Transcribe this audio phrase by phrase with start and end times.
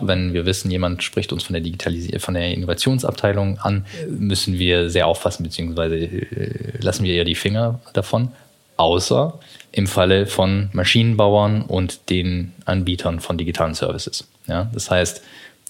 [0.00, 4.90] Wenn wir wissen, jemand spricht uns von der Digitalis von der Innovationsabteilung an, müssen wir
[4.90, 8.32] sehr aufpassen, beziehungsweise äh, lassen wir eher die Finger davon.
[8.76, 9.38] Außer
[9.70, 14.26] im Falle von Maschinenbauern und den Anbietern von digitalen Services.
[14.48, 15.22] Ja, das heißt,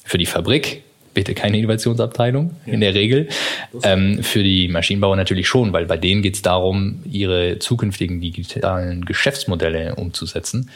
[0.05, 0.83] für die Fabrik
[1.15, 2.73] bitte keine Innovationsabteilung ja.
[2.73, 3.29] in der Regel.
[3.83, 9.05] Ähm, für die Maschinenbauer natürlich schon, weil bei denen geht es darum, ihre zukünftigen digitalen
[9.05, 10.71] Geschäftsmodelle umzusetzen.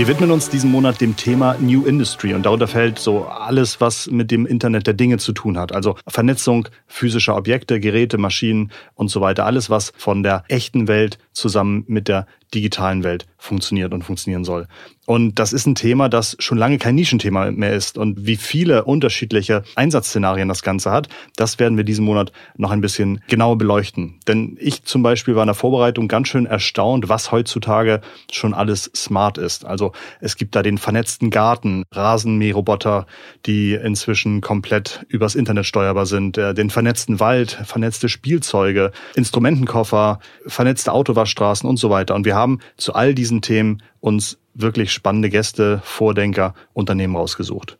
[0.00, 4.10] Wir widmen uns diesen Monat dem Thema New Industry und darunter fällt so alles, was
[4.10, 5.74] mit dem Internet der Dinge zu tun hat.
[5.74, 9.44] Also Vernetzung physischer Objekte, Geräte, Maschinen und so weiter.
[9.44, 14.66] Alles, was von der echten Welt zusammen mit der digitalen Welt funktioniert und funktionieren soll.
[15.06, 17.98] Und das ist ein Thema, das schon lange kein Nischenthema mehr ist.
[17.98, 22.80] Und wie viele unterschiedliche Einsatzszenarien das Ganze hat, das werden wir diesen Monat noch ein
[22.80, 24.20] bisschen genauer beleuchten.
[24.28, 28.88] Denn ich zum Beispiel war in der Vorbereitung ganz schön erstaunt, was heutzutage schon alles
[28.94, 29.64] smart ist.
[29.64, 33.06] Also es gibt da den vernetzten Garten, Rasenmäherroboter,
[33.46, 40.92] die inzwischen komplett übers Internet steuerbar sind, äh, den vernetzten Wald, vernetzte Spielzeuge, Instrumentenkoffer, vernetzte
[40.92, 42.14] Autowaschstraßen und so weiter.
[42.14, 42.39] Und wir haben
[42.76, 47.78] zu all diesen Themen uns wirklich spannende Gäste, Vordenker, Unternehmen rausgesucht.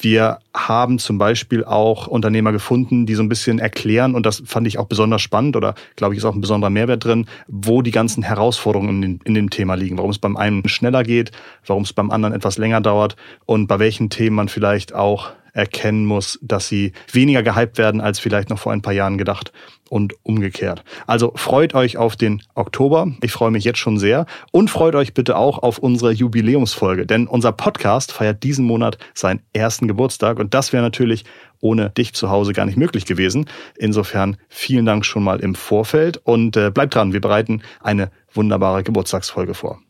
[0.00, 4.66] Wir haben zum Beispiel auch Unternehmer gefunden, die so ein bisschen erklären, und das fand
[4.66, 7.92] ich auch besonders spannend oder glaube ich ist auch ein besonderer Mehrwert drin, wo die
[7.92, 11.30] ganzen Herausforderungen in, in dem Thema liegen, warum es beim einen schneller geht,
[11.64, 13.14] warum es beim anderen etwas länger dauert
[13.46, 18.18] und bei welchen Themen man vielleicht auch erkennen muss, dass sie weniger gehypt werden als
[18.18, 19.52] vielleicht noch vor ein paar Jahren gedacht
[19.88, 20.84] und umgekehrt.
[21.06, 23.12] Also freut euch auf den Oktober.
[23.22, 27.26] Ich freue mich jetzt schon sehr und freut euch bitte auch auf unsere Jubiläumsfolge, denn
[27.28, 31.24] unser Podcast feiert diesen Monat seinen ersten Geburtstag und das wäre natürlich
[31.60, 33.46] ohne dich zu Hause gar nicht möglich gewesen.
[33.78, 38.82] Insofern vielen Dank schon mal im Vorfeld und äh, bleibt dran, wir bereiten eine wunderbare
[38.82, 39.80] Geburtstagsfolge vor.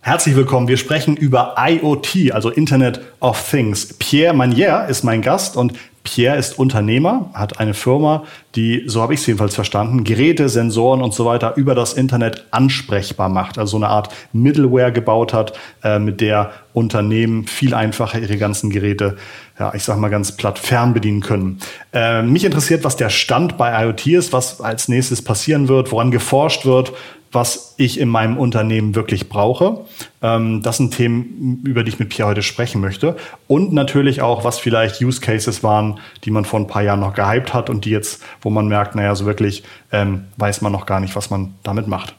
[0.00, 0.68] Herzlich willkommen.
[0.68, 3.94] Wir sprechen über IoT, also Internet of Things.
[3.98, 5.72] Pierre Manier ist mein Gast und
[6.04, 11.02] Pierre ist Unternehmer, hat eine Firma, die, so habe ich es jedenfalls verstanden, Geräte, Sensoren
[11.02, 13.58] und so weiter über das Internet ansprechbar macht.
[13.58, 18.70] Also so eine Art Middleware gebaut hat, äh, mit der Unternehmen viel einfacher ihre ganzen
[18.70, 19.16] Geräte,
[19.58, 21.58] ja, ich sage mal ganz platt, fernbedienen können.
[21.92, 26.12] Äh, mich interessiert, was der Stand bei IoT ist, was als nächstes passieren wird, woran
[26.12, 26.92] geforscht wird
[27.32, 29.84] was ich in meinem Unternehmen wirklich brauche.
[30.22, 33.16] Ähm, das sind Themen, über die ich mit Pierre heute sprechen möchte.
[33.46, 37.14] Und natürlich auch, was vielleicht Use Cases waren, die man vor ein paar Jahren noch
[37.14, 39.62] gehypt hat und die jetzt, wo man merkt, naja, so wirklich
[39.92, 42.14] ähm, weiß man noch gar nicht, was man damit macht.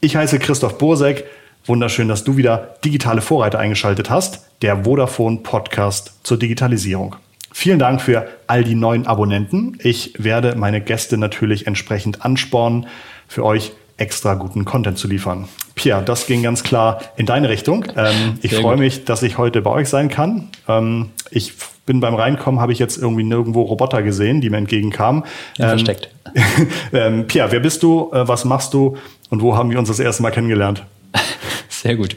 [0.00, 1.24] Ich heiße Christoph Bursek.
[1.64, 4.46] Wunderschön, dass du wieder digitale Vorreiter eingeschaltet hast.
[4.62, 7.16] Der Vodafone Podcast zur Digitalisierung.
[7.52, 9.78] Vielen Dank für all die neuen Abonnenten.
[9.82, 12.86] Ich werde meine Gäste natürlich entsprechend anspornen,
[13.28, 15.48] für euch extra guten Content zu liefern.
[15.74, 17.86] Pierre, das ging ganz klar in deine Richtung.
[17.96, 20.48] Ähm, ich freue mich, dass ich heute bei euch sein kann.
[20.68, 21.52] Ähm, ich
[21.86, 25.24] bin beim Reinkommen, habe ich jetzt irgendwie nirgendwo Roboter gesehen, die mir entgegenkamen.
[25.56, 26.10] Ja, ähm, versteckt.
[26.92, 28.10] ähm, Pierre, wer bist du?
[28.12, 28.96] Äh, was machst du?
[29.30, 30.84] Und wo haben wir uns das erste Mal kennengelernt?
[31.68, 32.16] Sehr gut.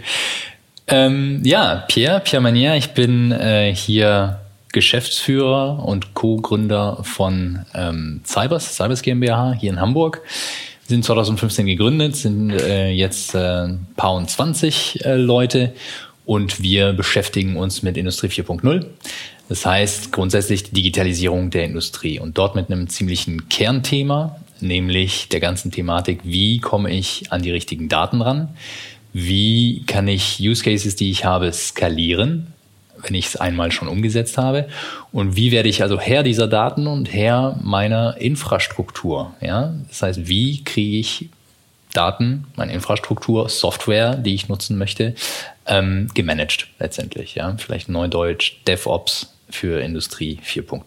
[0.87, 4.39] Ähm, ja, Pierre, Pierre Manier, ich bin äh, hier
[4.71, 10.21] Geschäftsführer und Co-Gründer von ähm, Cybers, Cybers GmbH hier in Hamburg
[10.89, 15.73] sind 2015 gegründet, sind äh, jetzt äh, paar und 20 äh, Leute
[16.25, 18.85] und wir beschäftigen uns mit Industrie 4.0.
[19.49, 25.39] Das heißt grundsätzlich die Digitalisierung der Industrie und dort mit einem ziemlichen Kernthema, nämlich der
[25.39, 28.49] ganzen Thematik, wie komme ich an die richtigen Daten ran?
[29.13, 32.47] Wie kann ich Use Cases, die ich habe, skalieren?
[33.01, 34.67] Wenn ich es einmal schon umgesetzt habe?
[35.11, 39.33] Und wie werde ich also Herr dieser Daten und Herr meiner Infrastruktur?
[39.41, 39.73] Ja?
[39.87, 41.29] Das heißt, wie kriege ich
[41.93, 45.15] Daten, meine Infrastruktur, Software, die ich nutzen möchte,
[45.65, 47.35] ähm, gemanagt letztendlich?
[47.35, 47.55] Ja?
[47.57, 50.83] Vielleicht Neudeutsch DevOps für Industrie 4.0.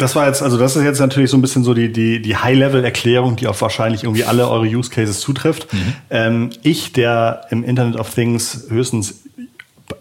[0.00, 2.34] Das war jetzt, also das ist jetzt natürlich so ein bisschen so die, die, die
[2.34, 5.70] High-Level-Erklärung, die auf wahrscheinlich irgendwie alle eure Use Cases zutrifft.
[5.74, 5.94] Mhm.
[6.08, 9.24] Ähm, ich, der im Internet of Things höchstens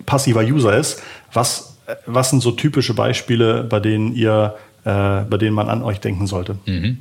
[0.06, 1.02] passiver User ist.
[1.34, 4.56] Was, was sind so typische Beispiele, bei denen ihr,
[4.86, 6.58] äh, bei denen man an euch denken sollte?
[6.66, 7.00] Mhm.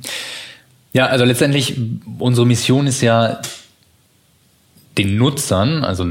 [0.93, 1.75] Ja, also letztendlich
[2.17, 3.41] unsere Mission ist ja
[4.97, 6.05] den Nutzern, also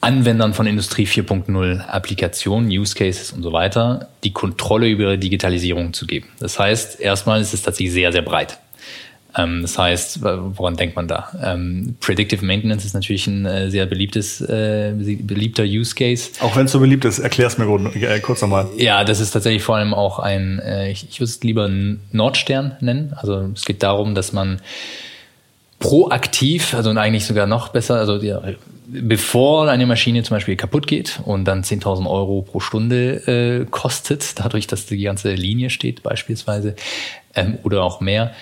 [0.00, 5.94] Anwendern von Industrie 4.0 Applikationen, Use Cases und so weiter, die Kontrolle über ihre Digitalisierung
[5.94, 6.28] zu geben.
[6.38, 8.58] Das heißt, erstmal ist es tatsächlich sehr, sehr breit.
[9.36, 11.28] Ähm, das heißt, woran denkt man da?
[11.42, 16.30] Ähm, Predictive Maintenance ist natürlich ein äh, sehr beliebtes, äh, beliebter Use Case.
[16.40, 18.68] Auch wenn es so beliebt ist, erklär es mir äh, kurz nochmal.
[18.76, 20.60] Ja, das ist tatsächlich vor allem auch ein,
[20.90, 21.70] ich, ich würde es lieber
[22.12, 23.12] Nordstern nennen.
[23.16, 24.60] Also es geht darum, dass man
[25.78, 28.40] proaktiv, also eigentlich sogar noch besser, also ja,
[28.86, 34.38] bevor eine Maschine zum Beispiel kaputt geht und dann 10.000 Euro pro Stunde äh, kostet,
[34.38, 36.76] dadurch, dass die ganze Linie steht beispielsweise
[37.34, 38.32] ähm, oder auch mehr,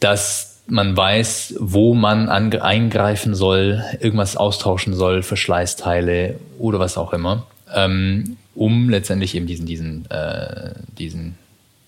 [0.00, 7.46] dass man weiß, wo man eingreifen soll, irgendwas austauschen soll, Verschleißteile oder was auch immer,
[7.74, 11.36] ähm, um letztendlich eben diesen, diesen, äh, diesen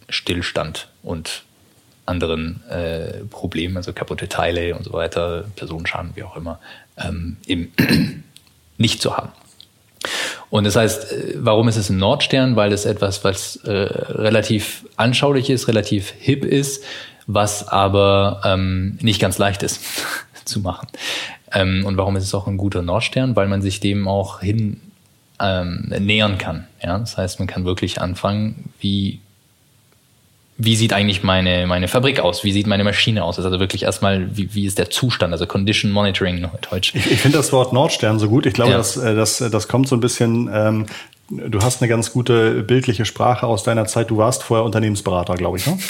[0.08, 1.42] Stillstand und
[2.06, 6.58] anderen äh, Problemen, also kaputte Teile und so weiter, Personenschaden, wie auch immer,
[6.96, 7.72] ähm, eben
[8.78, 9.30] nicht zu haben.
[10.48, 12.56] Und das heißt, äh, warum ist es ein Nordstern?
[12.56, 16.82] Weil es etwas, was äh, relativ anschaulich ist, relativ hip ist,
[17.34, 19.80] was aber ähm, nicht ganz leicht ist
[20.44, 20.88] zu machen.
[21.52, 23.36] Ähm, und warum ist es auch ein guter Nordstern?
[23.36, 24.80] Weil man sich dem auch hin
[25.40, 26.66] ähm, nähern kann.
[26.82, 26.98] Ja?
[26.98, 29.20] Das heißt, man kann wirklich anfangen, wie
[30.62, 32.44] wie sieht eigentlich meine, meine Fabrik aus?
[32.44, 33.38] Wie sieht meine Maschine aus?
[33.38, 35.32] Also wirklich erstmal, wie, wie ist der Zustand?
[35.32, 36.94] Also Condition Monitoring Deutsch.
[36.94, 38.44] Ich, ich finde das Wort Nordstern so gut.
[38.44, 38.76] Ich glaube, ja.
[38.76, 40.86] das, äh, das, das kommt so ein bisschen ähm,
[41.30, 44.10] du hast eine ganz gute bildliche Sprache aus deiner Zeit.
[44.10, 45.78] Du warst vorher Unternehmensberater, glaube ich, ne?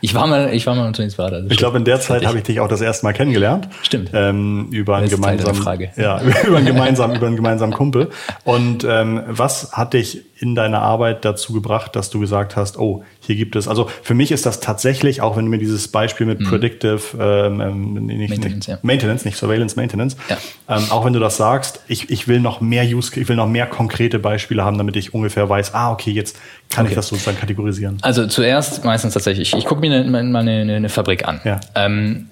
[0.00, 1.44] Ich war mal, ich war mal Unternehmensberater.
[1.48, 3.68] Ich glaube, in der Zeit habe ich dich auch das erste Mal kennengelernt.
[3.82, 4.10] Stimmt.
[4.12, 5.90] Ähm, über einen gemeinsamen, Frage.
[5.96, 8.10] ja, über einen gemeinsamen, über einen gemeinsamen Kumpel.
[8.44, 13.02] Und ähm, was hat dich in deiner Arbeit dazu gebracht, dass du gesagt hast, oh,
[13.20, 16.26] hier gibt es, also für mich ist das tatsächlich, auch wenn du mir dieses Beispiel
[16.26, 16.44] mit mhm.
[16.44, 18.78] Predictive ähm, ähm nicht, Maintenance, nicht, ja.
[18.82, 20.36] Maintenance, nicht Surveillance, Maintenance, ja.
[20.68, 23.48] ähm, auch wenn du das sagst, ich, ich will noch mehr Use, ich will noch
[23.48, 26.36] mehr konkrete Beispiele haben, damit ich ungefähr weiß, ah, okay, jetzt
[26.70, 26.92] kann okay.
[26.92, 27.98] ich das sozusagen kategorisieren.
[28.02, 31.40] Also zuerst meistens tatsächlich, ich gucke mir eine, eine, eine, eine Fabrik an.
[31.44, 31.60] Ja.
[31.74, 32.28] Ähm,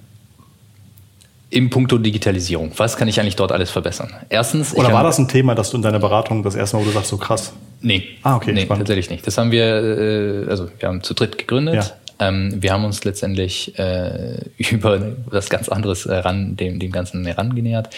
[1.52, 2.72] im Punkto Digitalisierung.
[2.78, 4.10] Was kann ich eigentlich dort alles verbessern?
[4.30, 4.74] Erstens.
[4.74, 6.92] Oder war das ein Thema, dass du in deiner Beratung das erste Mal, wo du
[6.92, 7.52] sagst, so krass?
[7.82, 8.04] Nee.
[8.22, 8.52] Ah, okay.
[8.52, 8.80] Nee, spannend.
[8.80, 9.26] tatsächlich nicht.
[9.26, 11.74] Das haben wir, äh, also wir haben zu dritt gegründet.
[11.74, 12.28] Ja.
[12.28, 14.38] Ähm, wir haben uns letztendlich äh,
[14.70, 17.90] über was ganz anderes äh, ran, dem, dem Ganzen herangenähert.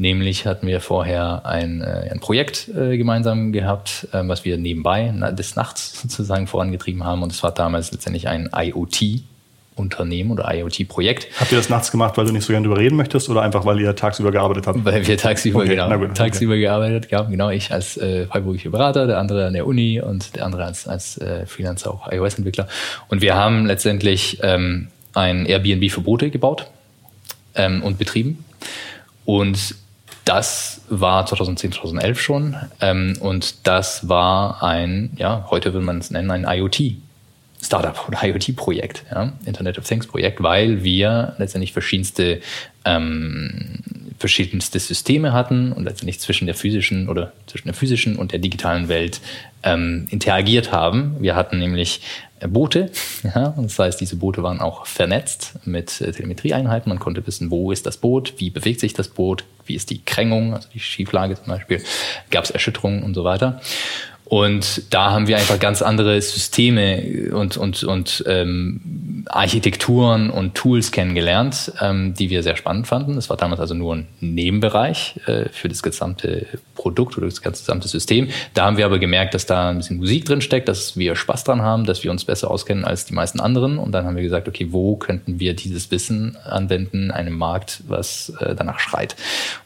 [0.00, 5.12] Nämlich hatten wir vorher ein, äh, ein Projekt äh, gemeinsam gehabt, äh, was wir nebenbei
[5.32, 7.22] des Nachts sozusagen vorangetrieben haben.
[7.22, 9.20] Und es war damals letztendlich ein IoT
[9.74, 11.28] Unternehmen oder IoT-Projekt.
[11.38, 13.66] Habt ihr das nachts gemacht, weil du nicht so gerne darüber reden möchtest oder einfach,
[13.66, 14.82] weil ihr tagsüber gearbeitet habt?
[14.86, 16.62] Weil wir tagsüber, okay, genau, gut, tagsüber okay.
[16.62, 17.30] gearbeitet haben.
[17.30, 20.88] Genau, ich als äh, freiberuflicher Berater, der andere an der Uni und der andere als,
[20.88, 22.68] als äh, Freelancer, auch iOS-Entwickler.
[23.08, 26.66] Und wir haben letztendlich ähm, ein Airbnb für Boote gebaut
[27.54, 28.44] ähm, und betrieben.
[29.26, 29.74] Und
[30.24, 32.56] das war 2010, 2011 schon.
[32.80, 36.96] Ähm, und das war ein, ja, heute würde man es nennen, ein IoT
[37.62, 42.40] Startup oder IoT-Projekt, ja, Internet of Things-Projekt, weil wir letztendlich verschiedenste,
[42.84, 43.80] ähm,
[44.20, 48.88] verschiedenste Systeme hatten und letztendlich zwischen der physischen oder zwischen der physischen und der digitalen
[48.88, 49.20] Welt
[49.62, 51.16] ähm, interagiert haben.
[51.20, 52.02] Wir hatten nämlich
[52.38, 52.90] äh, Boote,
[53.22, 56.90] ja, das heißt, diese Boote waren auch vernetzt mit äh, Telemetrieeinheiten.
[56.90, 60.02] Man konnte wissen, wo ist das Boot, wie bewegt sich das Boot, wie ist die
[60.04, 61.82] Krängung, also die Schieflage zum Beispiel,
[62.30, 63.62] gab es Erschütterungen und so weiter.
[64.30, 70.92] Und da haben wir einfach ganz andere Systeme und, und, und ähm, Architekturen und Tools
[70.92, 73.16] kennengelernt, ähm, die wir sehr spannend fanden.
[73.16, 76.46] Das war damals also nur ein Nebenbereich äh, für das gesamte
[76.76, 78.28] Produkt oder das gesamte System.
[78.54, 81.42] Da haben wir aber gemerkt, dass da ein bisschen Musik drin steckt, dass wir Spaß
[81.42, 83.78] dran haben, dass wir uns besser auskennen als die meisten anderen.
[83.78, 88.32] Und dann haben wir gesagt, okay, wo könnten wir dieses Wissen anwenden, einem Markt, was
[88.38, 89.16] äh, danach schreit.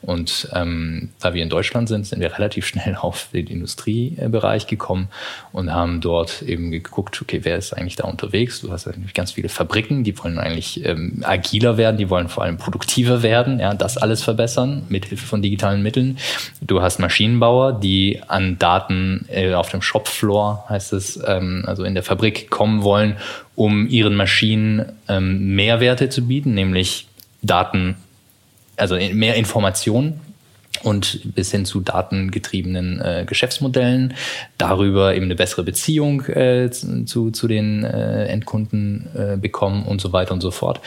[0.01, 4.67] Und ähm, da wir in Deutschland sind, sind wir relativ schnell auf den Industriebereich Bereich
[4.69, 5.09] gekommen
[5.53, 8.61] und haben dort eben geguckt, okay, wer ist eigentlich da unterwegs?
[8.61, 12.45] Du hast natürlich ganz viele Fabriken, die wollen eigentlich ähm, agiler werden, die wollen vor
[12.45, 16.19] allem produktiver werden, ja, das alles verbessern mit Hilfe von digitalen Mitteln.
[16.61, 21.95] Du hast Maschinenbauer, die an Daten äh, auf dem Shopfloor, heißt es, ähm, also in
[21.95, 23.17] der Fabrik kommen wollen,
[23.57, 27.09] um ihren Maschinen ähm, Mehrwerte zu bieten, nämlich
[27.43, 27.97] Daten,
[28.77, 30.21] also mehr Informationen
[30.83, 34.15] und bis hin zu datengetriebenen äh, Geschäftsmodellen,
[34.59, 40.13] darüber eben eine bessere Beziehung äh, zu, zu den äh, Endkunden äh, bekommen und so
[40.13, 40.81] weiter und so fort.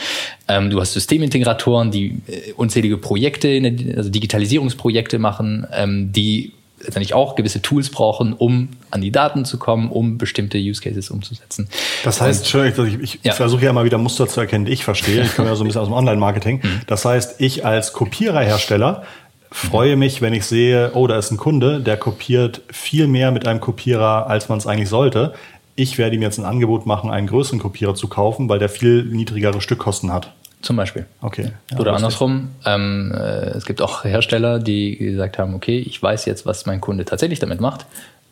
[0.48, 3.48] Ähm, du hast Systemintegratoren, die äh, unzählige Projekte,
[3.96, 9.58] also Digitalisierungsprojekte machen, ähm, die letztendlich auch gewisse Tools brauchen, um an die Daten zu
[9.58, 11.68] kommen, um bestimmte Use Cases umzusetzen.
[12.04, 13.34] Das heißt, Entschuldigung, ich, ich ja.
[13.34, 15.24] versuche ja mal wieder Muster zu erkennen, die ich verstehe.
[15.24, 16.62] Ich komme ja so ein bisschen aus dem Online-Marketing.
[16.68, 16.82] Mhm.
[16.88, 19.04] Das heißt, ich als Kopiererhersteller
[19.52, 23.48] freue mich, wenn ich sehe, oh, da ist ein Kunde, der kopiert viel mehr mit
[23.48, 25.34] einem Kopierer, als man es eigentlich sollte.
[25.76, 29.04] Ich werde ihm jetzt ein Angebot machen, einen größeren Kopierer zu kaufen, weil der viel
[29.04, 30.34] niedrigere Stückkosten hat.
[30.62, 31.06] Zum Beispiel.
[31.22, 31.52] Okay.
[31.72, 36.26] Ja, Oder andersrum, ähm, äh, es gibt auch Hersteller, die gesagt haben, okay, ich weiß
[36.26, 37.86] jetzt, was mein Kunde tatsächlich damit macht.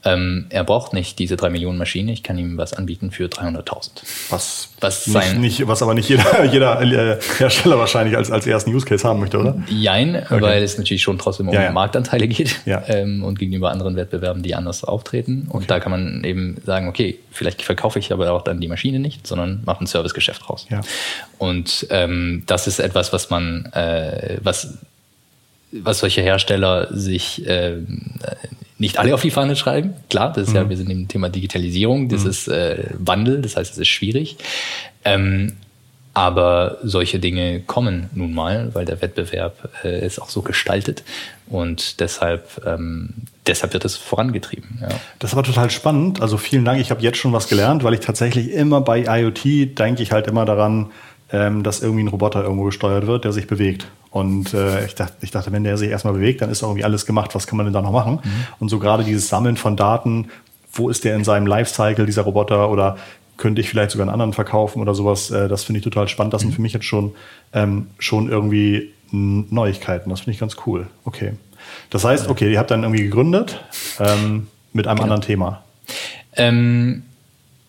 [0.06, 3.90] Ähm, er braucht nicht diese drei Millionen Maschinen, ich kann ihm was anbieten für 300.000.
[4.30, 8.74] Was, was, nicht, nicht, was aber nicht jeder, jeder äh, Hersteller wahrscheinlich als, als ersten
[8.74, 9.62] Use Case haben möchte, oder?
[9.68, 10.42] Jein, okay.
[10.42, 11.72] weil es natürlich schon trotzdem um Ja, ja.
[11.72, 12.84] Marktanteile geht Ja.
[12.88, 15.48] ähm, und gegenüber anderen Wettbewerben, die anders auftreten.
[15.50, 19.00] Und da kann man eben sagen, okay, vielleicht verkaufe ich aber auch dann die Maschine
[19.00, 20.68] nicht, sondern mache ein Servicegeschäft raus.
[21.40, 24.78] Und ähm, das ist etwas, was man, äh, was,
[25.72, 28.12] was solche Hersteller sich ähm,
[28.77, 29.94] nicht alle auf die Fahne schreiben.
[30.10, 33.74] Klar, das ist ja, wir sind im Thema Digitalisierung, das ist äh, Wandel, das heißt,
[33.74, 34.38] es ist schwierig.
[35.03, 35.53] Ähm,
[36.15, 41.03] aber solche Dinge kommen nun mal, weil der Wettbewerb äh, ist auch so gestaltet
[41.48, 43.10] und deshalb, ähm,
[43.46, 44.79] deshalb wird es vorangetrieben.
[44.82, 44.88] Ja.
[45.20, 46.22] Das aber total spannend.
[46.22, 46.79] Also vielen Dank.
[46.79, 50.27] Ich habe jetzt schon was gelernt, weil ich tatsächlich immer bei IoT denke ich halt
[50.27, 50.91] immer daran,
[51.34, 53.86] ähm, dass irgendwie ein Roboter irgendwo gesteuert wird, der sich bewegt.
[54.16, 57.06] Und äh, ich, dachte, ich dachte, wenn der sich erstmal bewegt, dann ist irgendwie alles
[57.06, 57.36] gemacht.
[57.36, 58.22] Was kann man denn da noch machen?
[58.62, 60.30] Und so gerade dieses Sammeln von Daten,
[60.72, 62.96] wo ist der in seinem Lifecycle, dieser Roboter, oder
[63.36, 66.34] könnte ich vielleicht sogar einen anderen verkaufen oder sowas, äh, das finde ich total spannend.
[66.34, 67.14] Das sind für mich jetzt schon,
[67.52, 70.10] ähm, schon irgendwie Neuigkeiten.
[70.10, 70.88] Das finde ich ganz cool.
[71.04, 71.34] Okay.
[71.90, 73.60] Das heißt, okay, ihr habt dann irgendwie gegründet
[74.00, 75.62] ähm, mit einem anderen Thema.
[76.38, 77.04] Ähm,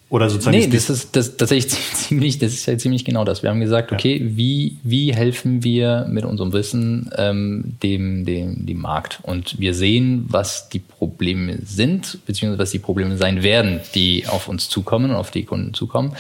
[0.09, 3.43] Oder sozusagen Nee, das ist das, tatsächlich ziemlich, das ist ja ziemlich genau das.
[3.43, 8.81] Wir haben gesagt, okay, wie, wie helfen wir mit unserem Wissen ähm, dem, dem, dem
[8.81, 9.19] Markt?
[9.23, 14.47] Und wir sehen, was die Probleme sind, beziehungsweise was die Probleme sein werden, die auf
[14.47, 16.15] uns zukommen und auf die Kunden zukommen.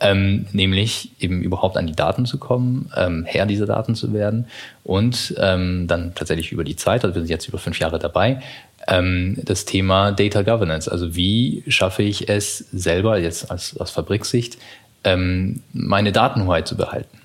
[0.00, 4.46] Ähm, nämlich eben überhaupt an die Daten zu kommen, ähm, Herr dieser Daten zu werden
[4.82, 8.40] und ähm, dann tatsächlich über die Zeit, also wir sind jetzt über fünf Jahre dabei,
[8.86, 10.90] ähm, das Thema Data Governance.
[10.90, 14.58] Also wie schaffe ich es selber jetzt als, aus Fabriksicht,
[15.04, 17.18] ähm, meine Datenhoheit zu behalten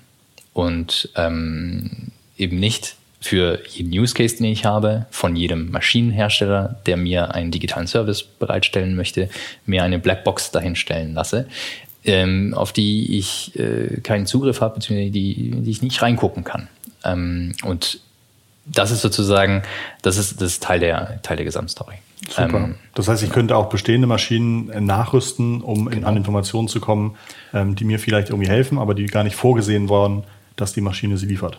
[0.52, 6.96] und ähm, eben nicht für jeden Use Case, den ich habe, von jedem Maschinenhersteller, der
[6.96, 9.28] mir einen digitalen Service bereitstellen möchte,
[9.64, 11.46] mir eine Blackbox dahinstellen lasse,
[12.04, 16.68] ähm, auf die ich äh, keinen Zugriff habe, beziehungsweise die, die ich nicht reingucken kann.
[17.04, 18.00] Ähm, und
[18.64, 19.62] das ist sozusagen,
[20.02, 21.96] das ist, das ist Teil der, Teil der Gesamtstory.
[22.28, 22.56] Super.
[22.56, 26.80] Ähm, das heißt, ich könnte auch bestehende Maschinen äh, nachrüsten, um in, an Informationen zu
[26.80, 27.16] kommen,
[27.52, 30.24] ähm, die mir vielleicht irgendwie helfen, aber die gar nicht vorgesehen worden,
[30.56, 31.58] dass die Maschine sie liefert.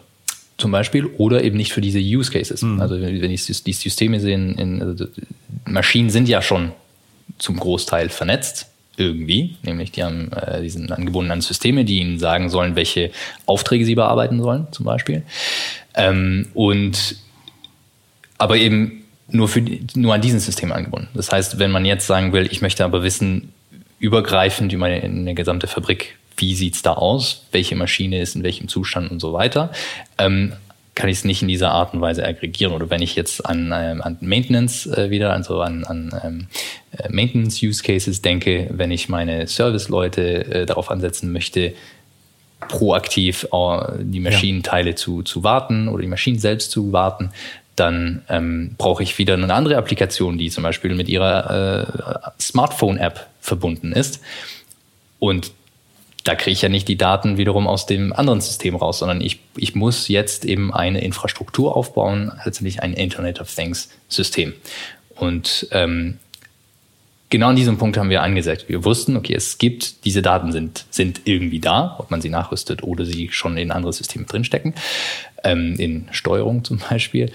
[0.57, 2.63] zum Beispiel oder eben nicht für diese Use Cases.
[2.79, 5.05] Also wenn ich die Systeme sehen, in, also
[5.65, 6.71] Maschinen sind ja schon
[7.39, 12.19] zum Großteil vernetzt irgendwie, nämlich die haben äh, die sind angebunden an Systeme, die ihnen
[12.19, 13.11] sagen sollen, welche
[13.47, 15.23] Aufträge sie bearbeiten sollen, zum Beispiel.
[15.95, 17.15] Ähm, und
[18.37, 19.63] aber eben nur für
[19.95, 21.07] nur an diesen System angebunden.
[21.13, 23.53] Das heißt, wenn man jetzt sagen will, ich möchte aber wissen,
[23.99, 29.11] übergreifend über eine, gesamte Fabrik, wie sieht's da aus, welche Maschine ist in welchem Zustand
[29.11, 29.71] und so weiter,
[30.17, 30.53] ähm,
[30.95, 32.73] kann ich es nicht in dieser Art und Weise aggregieren.
[32.73, 36.47] Oder wenn ich jetzt an, ähm, an Maintenance äh, wieder, also an, an ähm,
[36.97, 41.73] äh, Maintenance-Use-Cases denke, wenn ich meine Service-Leute äh, darauf ansetzen möchte,
[42.67, 47.31] proaktiv äh, die Maschinenteile zu, zu warten oder die Maschinen selbst zu warten,
[47.75, 53.27] dann ähm, brauche ich wieder eine andere Applikation, die zum Beispiel mit ihrer äh, Smartphone-App
[53.41, 54.21] verbunden ist.
[55.19, 55.51] Und
[56.23, 59.39] da kriege ich ja nicht die Daten wiederum aus dem anderen System raus, sondern ich,
[59.57, 64.53] ich muss jetzt eben eine Infrastruktur aufbauen, letztendlich ein Internet of Things System.
[65.15, 66.19] Und ähm,
[67.33, 68.65] genau an diesem Punkt haben wir angesetzt.
[68.69, 72.83] Wir wussten, okay, es gibt, diese Daten sind, sind irgendwie da, ob man sie nachrüstet
[72.83, 74.75] oder sie schon in andere Systeme drinstecken,
[75.43, 77.31] ähm, in Steuerung zum Beispiel.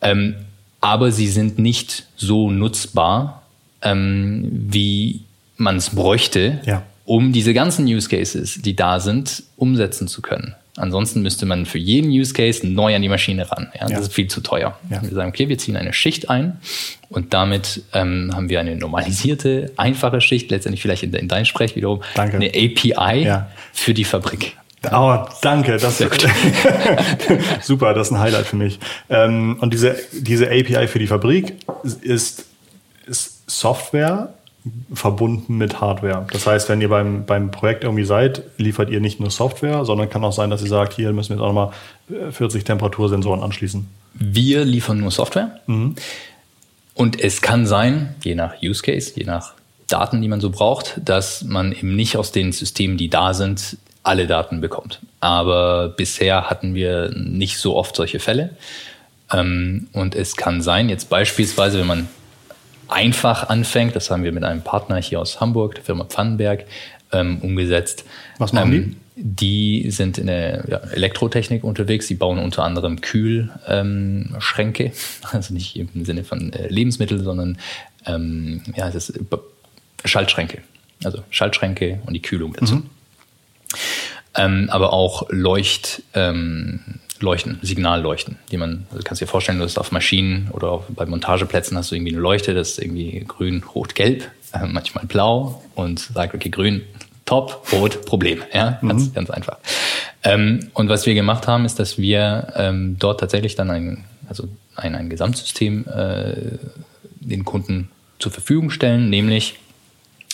[0.00, 0.34] Ähm,
[0.80, 3.42] aber sie sind nicht so nutzbar,
[3.82, 5.20] ähm, wie
[5.58, 6.82] man es bräuchte, Ja.
[7.04, 10.54] um diese ganzen Use Cases, die da sind, umsetzen zu können.
[10.76, 13.70] Ansonsten müsste man für jeden Use Case neu an die Maschine ran.
[13.74, 13.96] Ja, Ja.
[13.96, 14.78] Das ist viel zu teuer.
[14.90, 15.02] Ja.
[15.02, 16.58] Wir sagen, okay, wir ziehen eine Schicht ein
[17.10, 21.76] und damit ähm, haben wir eine normalisierte, einfache Schicht, letztendlich vielleicht in, in dein Sprech
[21.76, 22.36] wiederum, Danke.
[22.36, 23.50] eine API Ja.
[23.74, 24.56] für die Fabrik.
[24.90, 25.76] Oh, danke.
[25.76, 25.98] Das
[27.62, 28.80] Super, das ist ein Highlight für mich.
[29.08, 31.54] Ähm, und diese, diese API für die Fabrik
[32.02, 32.46] ist,
[33.06, 34.32] ist Software
[34.94, 36.26] verbunden mit Hardware.
[36.32, 40.08] Das heißt, wenn ihr beim, beim Projekt irgendwie seid, liefert ihr nicht nur Software, sondern
[40.08, 41.72] kann auch sein, dass ihr sagt, hier müssen wir jetzt auch nochmal
[42.30, 43.88] 40 Temperatursensoren anschließen.
[44.14, 45.60] Wir liefern nur Software.
[46.94, 49.54] Und es kann sein, je nach Use Case, je nach
[49.88, 53.78] Daten, die man so braucht, dass man eben nicht aus den Systemen, die da sind,
[54.02, 55.00] alle Daten bekommt.
[55.20, 58.56] Aber bisher hatten wir nicht so oft solche Fälle.
[59.32, 62.08] Ähm, und es kann sein, jetzt beispielsweise, wenn man
[62.92, 66.64] einfach anfängt, das haben wir mit einem Partner hier aus Hamburg, der Firma Pfannenberg,
[67.12, 68.04] ähm, umgesetzt.
[68.38, 72.06] Was machen ähm, die sind in der ja, Elektrotechnik unterwegs.
[72.06, 74.92] Die bauen unter anderem Kühlschränke, ähm,
[75.32, 77.58] also nicht im Sinne von äh, Lebensmittel, sondern
[78.06, 79.20] ähm, ja, das ist
[80.04, 80.62] Schaltschränke.
[81.04, 82.76] Also Schaltschränke und die Kühlung dazu.
[82.76, 82.90] Mhm.
[84.34, 86.80] Ähm, aber auch Leucht, ähm,
[87.22, 91.06] Leuchten, Signalleuchten, die man, also kannst dir vorstellen, du hast auf Maschinen oder auf, bei
[91.06, 95.62] Montageplätzen hast du irgendwie eine Leuchte, das ist irgendwie grün, rot, gelb, äh, manchmal blau
[95.74, 96.82] und sagt, okay, grün,
[97.24, 98.42] top, rot, Problem.
[98.52, 99.14] Ja, ganz, mhm.
[99.14, 99.58] ganz einfach.
[100.24, 104.48] Ähm, und was wir gemacht haben, ist, dass wir ähm, dort tatsächlich dann ein, also
[104.76, 106.58] ein, ein Gesamtsystem äh,
[107.20, 109.56] den Kunden zur Verfügung stellen, nämlich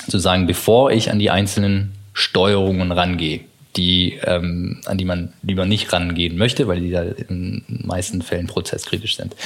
[0.09, 3.41] zu sagen, bevor ich an die einzelnen Steuerungen rangehe,
[3.77, 8.23] die, ähm, an die man lieber nicht rangehen möchte, weil die da in den meisten
[8.23, 9.37] Fällen prozesskritisch sind.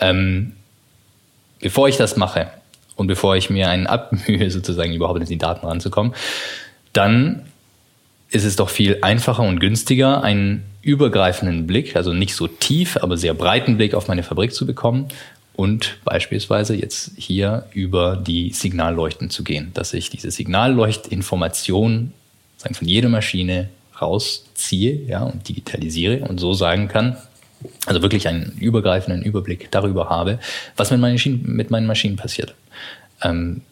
[0.00, 0.52] Ähm,
[1.60, 2.50] bevor ich das mache
[2.96, 6.14] und bevor ich mir einen abmühe, sozusagen überhaupt in die Daten ranzukommen,
[6.92, 7.44] dann
[8.30, 13.16] ist es doch viel einfacher und günstiger, einen übergreifenden Blick, also nicht so tief, aber
[13.16, 15.08] sehr breiten Blick auf meine Fabrik zu bekommen
[15.54, 22.12] und beispielsweise jetzt hier über die Signalleuchten zu gehen, dass ich diese Signalleuchtinformation
[22.58, 27.16] sagen, von jeder Maschine rausziehe ja, und digitalisiere und so sagen kann,
[27.86, 30.38] also wirklich einen übergreifenden Überblick darüber habe,
[30.76, 32.54] was mit meinen Maschinen, mit meinen Maschinen passiert.
[33.22, 33.62] Ähm,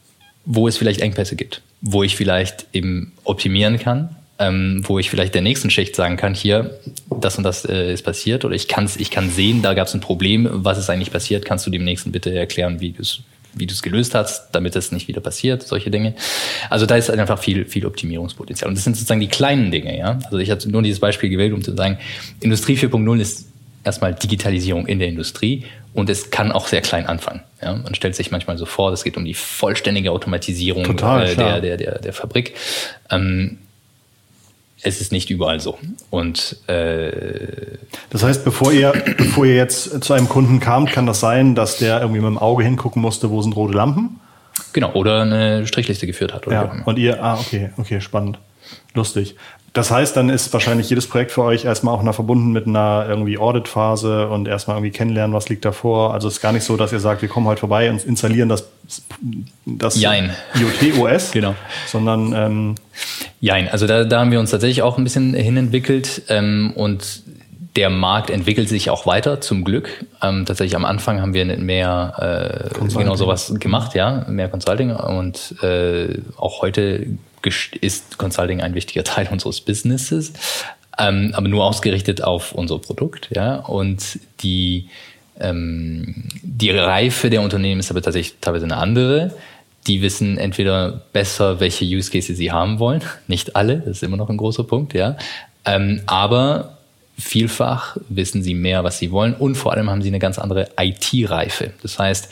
[0.45, 5.35] wo es vielleicht Engpässe gibt, wo ich vielleicht eben optimieren kann, ähm, wo ich vielleicht
[5.35, 6.78] der nächsten Schicht sagen kann, hier,
[7.11, 9.95] das und das äh, ist passiert oder ich, kann's, ich kann sehen, da gab es
[9.95, 12.93] ein Problem, was ist eigentlich passiert, kannst du dem nächsten bitte erklären, wie
[13.56, 16.14] wie du es gelöst hast, damit es nicht wieder passiert, solche Dinge.
[16.70, 18.68] Also da ist einfach viel, viel Optimierungspotenzial.
[18.68, 20.18] Und das sind sozusagen die kleinen Dinge, ja.
[20.26, 21.98] Also ich habe nur dieses Beispiel gewählt, um zu sagen,
[22.40, 23.46] Industrie 4.0 ist
[23.82, 27.42] erstmal Digitalisierung in der Industrie und es kann auch sehr klein anfangen.
[27.62, 27.75] Ja?
[27.75, 31.60] Man stellt sich manchmal so vor, es geht um die vollständige Automatisierung Total, äh, der,
[31.60, 32.54] der, der, der Fabrik.
[33.10, 33.58] Ähm,
[34.83, 35.78] es ist nicht überall so.
[36.11, 37.78] Und äh,
[38.11, 41.78] das heißt, bevor ihr, bevor ihr jetzt zu einem Kunden kamt, kann das sein, dass
[41.78, 44.21] der irgendwie mit dem Auge hingucken musste, wo sind rote Lampen?
[44.73, 46.47] Genau, oder eine Strichliste geführt hat.
[46.47, 48.38] ja, und ihr, ah, okay, okay, spannend.
[48.95, 49.36] Lustig.
[49.76, 53.04] Das heißt, dann ist wahrscheinlich jedes Projekt für euch erstmal auch noch verbunden mit einer
[53.06, 56.15] irgendwie Audit-Phase und erstmal irgendwie kennenlernen, was liegt davor.
[56.15, 58.49] Also es ist gar nicht so, dass ihr sagt, wir kommen heute vorbei und installieren
[58.49, 58.67] das,
[59.67, 61.54] das IoT-OS, genau.
[61.86, 62.75] sondern ähm
[63.41, 67.23] Jein, also da, da haben wir uns tatsächlich auch ein bisschen hinentwickelt ähm, und
[67.76, 70.06] der Markt entwickelt sich auch weiter, zum Glück.
[70.23, 75.62] Ähm, tatsächlich am Anfang haben wir mehr äh, genau sowas gemacht, ja, mehr Consulting und
[75.62, 77.06] äh, auch heute
[77.80, 80.32] ist Consulting ein wichtiger Teil unseres Businesses,
[80.99, 83.28] ähm, aber nur ausgerichtet auf unser Produkt.
[83.34, 83.56] Ja?
[83.56, 84.89] Und die,
[85.39, 89.34] ähm, die Reife der Unternehmen ist aber tatsächlich teilweise eine andere.
[89.86, 93.02] Die wissen entweder besser, welche Use Cases sie haben wollen.
[93.28, 95.17] Nicht alle, das ist immer noch ein großer Punkt, ja.
[95.65, 96.75] Ähm, aber
[97.19, 100.69] vielfach wissen sie mehr, was sie wollen und vor allem haben sie eine ganz andere
[100.79, 101.73] IT-Reife.
[101.83, 102.29] Das heißt,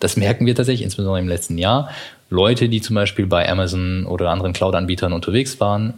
[0.00, 1.90] das merken wir tatsächlich, insbesondere im letzten Jahr.
[2.30, 5.94] Leute, die zum Beispiel bei Amazon oder anderen Cloud-Anbietern unterwegs waren,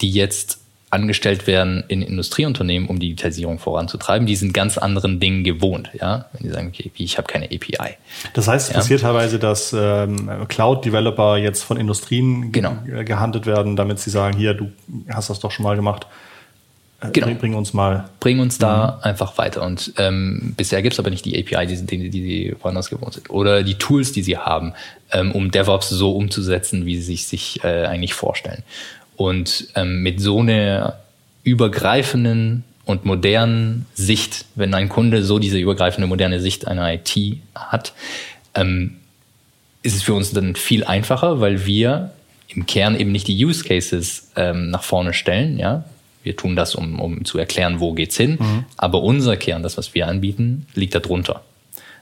[0.00, 0.58] die jetzt
[0.90, 5.90] angestellt werden in Industrieunternehmen, um Digitalisierung voranzutreiben, die sind ganz anderen Dingen gewohnt.
[6.00, 6.26] Ja?
[6.32, 7.96] Wenn die sagen, okay, ich habe keine API.
[8.34, 8.78] Das heißt, es ja?
[8.78, 12.76] passiert teilweise, dass ähm, Cloud-Developer jetzt von Industrien genau.
[13.04, 14.70] gehandelt werden, damit sie sagen, hier, du
[15.08, 16.06] hast das doch schon mal gemacht.
[17.00, 17.34] Äh, genau.
[17.34, 18.08] Bring, uns mal.
[18.20, 19.04] Bring uns da mhm.
[19.04, 19.62] einfach weiter.
[19.62, 23.14] Und ähm, bisher gibt es aber nicht die API, die, die, die sie woanders gewohnt
[23.14, 23.30] sind.
[23.30, 24.72] Oder die Tools, die sie haben,
[25.12, 28.62] ähm, um DevOps so umzusetzen, wie sie sich, sich äh, eigentlich vorstellen.
[29.16, 30.98] Und ähm, mit so einer
[31.42, 37.92] übergreifenden und modernen Sicht, wenn ein Kunde so diese übergreifende moderne Sicht einer IT hat,
[38.54, 38.96] ähm,
[39.82, 42.12] ist es für uns dann viel einfacher, weil wir
[42.48, 45.84] im Kern eben nicht die Use Cases ähm, nach vorne stellen, ja,
[46.26, 48.38] wir tun das, um, um zu erklären, wo geht's hin.
[48.40, 48.64] Mhm.
[48.76, 51.42] Aber unser Kern, das, was wir anbieten, liegt darunter.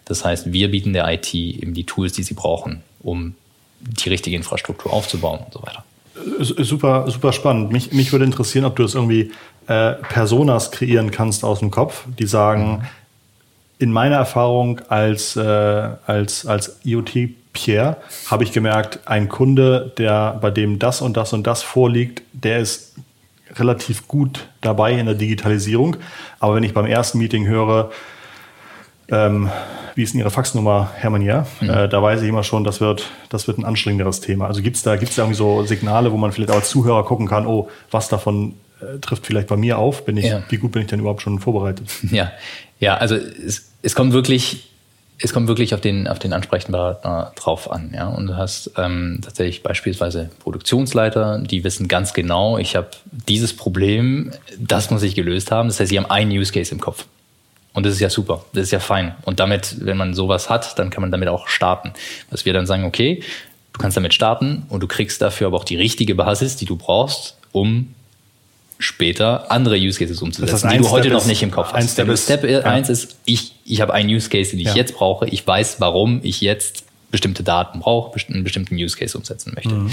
[0.06, 3.34] Das heißt, wir bieten der IT eben die Tools, die sie brauchen, um
[3.80, 5.84] die richtige Infrastruktur aufzubauen und so weiter.
[6.40, 7.70] Super, super spannend.
[7.70, 9.32] Mich, mich würde interessieren, ob du das irgendwie
[9.66, 12.82] äh, Personas kreieren kannst aus dem Kopf, die sagen, mhm.
[13.78, 20.38] in meiner Erfahrung als, äh, als, als IoT Pierre habe ich gemerkt, ein Kunde, der
[20.40, 22.94] bei dem das und das und das vorliegt, der ist
[23.56, 25.96] relativ gut dabei in der Digitalisierung.
[26.40, 27.90] Aber wenn ich beim ersten Meeting höre,
[29.08, 29.50] ähm,
[29.94, 31.46] wie ist denn Ihre Faxnummer, Hermann Ja?
[31.60, 31.70] Mhm.
[31.70, 34.46] Äh, da weiß ich immer schon, das wird, das wird ein anstrengenderes Thema.
[34.46, 37.04] Also gibt es da, gibt's da irgendwie so Signale, wo man vielleicht auch als Zuhörer
[37.04, 40.04] gucken kann, oh, was davon äh, trifft vielleicht bei mir auf?
[40.04, 40.42] Bin ich, ja.
[40.48, 41.88] Wie gut bin ich denn überhaupt schon vorbereitet?
[42.10, 42.32] Ja,
[42.80, 44.73] ja also es, es kommt wirklich
[45.18, 47.92] es kommt wirklich auf den, auf den Ansprechpartner drauf an.
[47.94, 48.08] Ja?
[48.08, 52.88] Und du hast ähm, tatsächlich beispielsweise Produktionsleiter, die wissen ganz genau, ich habe
[53.28, 55.68] dieses Problem, das muss ich gelöst haben.
[55.68, 57.06] Das heißt, sie haben einen Use Case im Kopf.
[57.72, 59.14] Und das ist ja super, das ist ja fein.
[59.24, 61.92] Und damit, wenn man sowas hat, dann kann man damit auch starten.
[62.30, 63.22] Dass wir dann sagen, okay,
[63.72, 66.76] du kannst damit starten und du kriegst dafür aber auch die richtige Basis, die du
[66.76, 67.94] brauchst, um
[68.78, 71.72] später andere Use Cases umzusetzen, das heißt, die du heute Step noch nicht im Kopf
[71.72, 71.92] hast.
[71.92, 74.74] Step, Step 1 ist, ich, ich habe einen Use Case, den ich ja.
[74.74, 75.28] jetzt brauche.
[75.28, 76.83] Ich weiß, warum ich jetzt
[77.14, 79.72] bestimmte Daten brauche, einen bestimmten Use Case umsetzen möchte.
[79.72, 79.90] Mhm.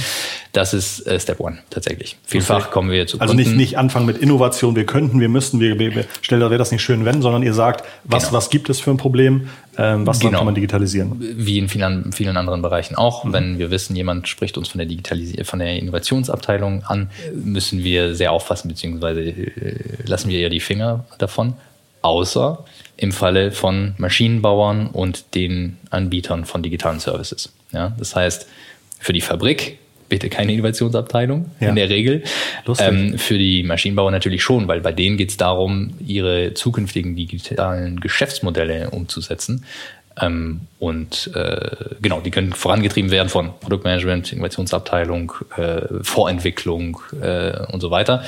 [0.54, 2.18] Das ist äh, Step One tatsächlich.
[2.26, 2.72] Vielfach okay.
[2.72, 6.06] kommen wir zu Also nicht, nicht anfangen mit Innovation, wir könnten, wir müssten, wir, wir,
[6.24, 8.38] stellen wäre das nicht schön, wenn, sondern ihr sagt, was, genau.
[8.38, 10.40] was gibt es für ein Problem, ähm, was genau.
[10.40, 11.16] kann man digitalisieren?
[11.20, 13.24] Wie in vielen, vielen anderen Bereichen auch.
[13.24, 13.34] Mhm.
[13.34, 18.16] Wenn wir wissen, jemand spricht uns von der Digitalis von der Innovationsabteilung an, müssen wir
[18.16, 21.54] sehr aufpassen, beziehungsweise äh, lassen wir ja die Finger davon.
[22.02, 22.64] Außer
[22.98, 27.52] im Falle von Maschinenbauern und den Anbietern von digitalen Services.
[27.72, 28.48] Ja, das heißt,
[29.00, 29.80] für die Fabrik
[30.12, 31.70] bitte keine Innovationsabteilung ja.
[31.70, 32.24] in der Regel.
[32.80, 38.02] Ähm, für die Maschinenbauer natürlich schon, weil bei denen geht es darum, ihre zukünftigen digitalen
[38.02, 39.66] Geschäftsmodelle umzusetzen.
[40.20, 47.80] Ähm, und äh, genau, die können vorangetrieben werden von Produktmanagement, Innovationsabteilung, äh, Vorentwicklung äh, und
[47.80, 48.24] so weiter.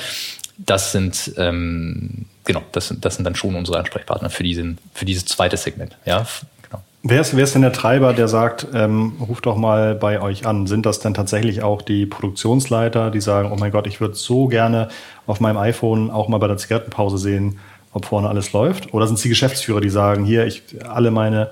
[0.58, 5.04] Das sind ähm, genau, das sind, das sind dann schon unsere Ansprechpartner für, diesen, für
[5.04, 5.96] dieses zweite Segment.
[6.04, 6.26] Ja,
[6.62, 6.82] genau.
[7.02, 10.46] Wer ist, wer ist denn der Treiber, der sagt, ähm, ruft doch mal bei euch
[10.46, 10.66] an?
[10.66, 14.46] Sind das dann tatsächlich auch die Produktionsleiter, die sagen, oh mein Gott, ich würde so
[14.46, 14.88] gerne
[15.26, 17.58] auf meinem iPhone auch mal bei der Zigarettenpause sehen,
[17.92, 18.92] ob vorne alles läuft?
[18.92, 21.50] Oder sind es die Geschäftsführer, die sagen, hier, ich, alle meine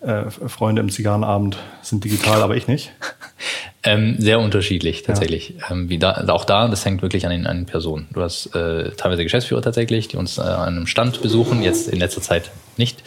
[0.00, 2.92] äh, Freunde im Zigarrenabend sind digital, aber ich nicht?
[3.88, 5.54] Ähm, sehr unterschiedlich tatsächlich.
[5.58, 5.70] Ja.
[5.70, 8.06] Ähm, wie da, auch da, das hängt wirklich an den, an den Personen.
[8.12, 11.98] Du hast äh, teilweise Geschäftsführer tatsächlich, die uns äh, an einem Stand besuchen, jetzt in
[11.98, 13.02] letzter Zeit nicht.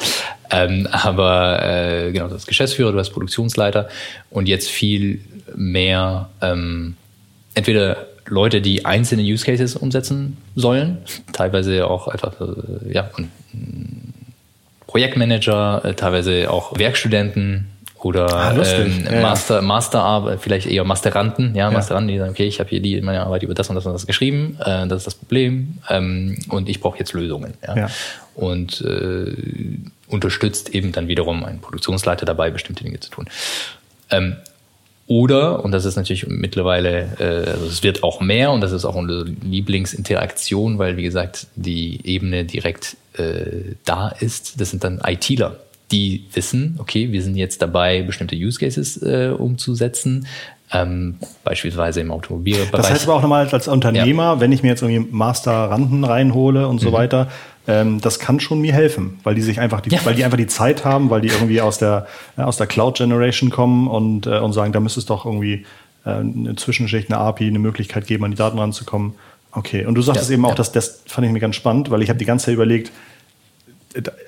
[0.49, 3.89] Ähm, aber äh, genau, du hast Geschäftsführer, du hast Produktionsleiter
[4.31, 5.21] und jetzt viel
[5.55, 6.95] mehr ähm,
[7.53, 10.97] entweder Leute, die einzelne Use Cases umsetzen sollen,
[11.31, 13.09] teilweise auch einfach äh, ja,
[14.87, 17.67] Projektmanager, äh, teilweise auch Werkstudenten,
[18.05, 19.61] oder ah, ähm, ja, Master, ja.
[19.61, 21.71] Masterarbeit, vielleicht eher Masteranten, ja, ja.
[21.71, 23.93] Masteranten, die sagen, okay, ich habe hier die meine Arbeit über das und das und
[23.93, 27.53] das geschrieben, äh, das ist das Problem ähm, und ich brauche jetzt Lösungen.
[27.65, 27.75] Ja.
[27.75, 27.89] ja.
[28.35, 29.35] Und äh,
[30.07, 33.27] unterstützt eben dann wiederum einen Produktionsleiter dabei, bestimmte Dinge zu tun.
[34.09, 34.35] Ähm,
[35.07, 38.85] oder, und das ist natürlich mittlerweile, äh, also es wird auch mehr und das ist
[38.85, 45.01] auch unsere Lieblingsinteraktion, weil wie gesagt die Ebene direkt äh, da ist, das sind dann
[45.05, 45.57] ITler
[45.91, 50.27] die wissen, okay, wir sind jetzt dabei, bestimmte Use Cases äh, umzusetzen.
[50.73, 52.71] Ähm, beispielsweise im Automobilbereich.
[52.71, 54.39] Das heißt aber auch nochmal als Unternehmer, ja.
[54.39, 56.79] wenn ich mir jetzt irgendwie Master-Randen reinhole und mhm.
[56.79, 57.27] so weiter,
[57.67, 59.99] ähm, das kann schon mir helfen, weil die sich einfach, die, ja.
[60.05, 63.49] weil die einfach die Zeit haben, weil die irgendwie aus der, äh, aus der Cloud-Generation
[63.49, 65.65] kommen und, äh, und sagen, da müsste es doch irgendwie
[66.05, 69.13] äh, eine Zwischenschicht, eine API, eine Möglichkeit geben, an die Daten ranzukommen.
[69.51, 72.01] Okay, und du sagtest ja, eben auch, dass das fand ich mir ganz spannend, weil
[72.01, 72.91] ich habe die ganze Zeit überlegt,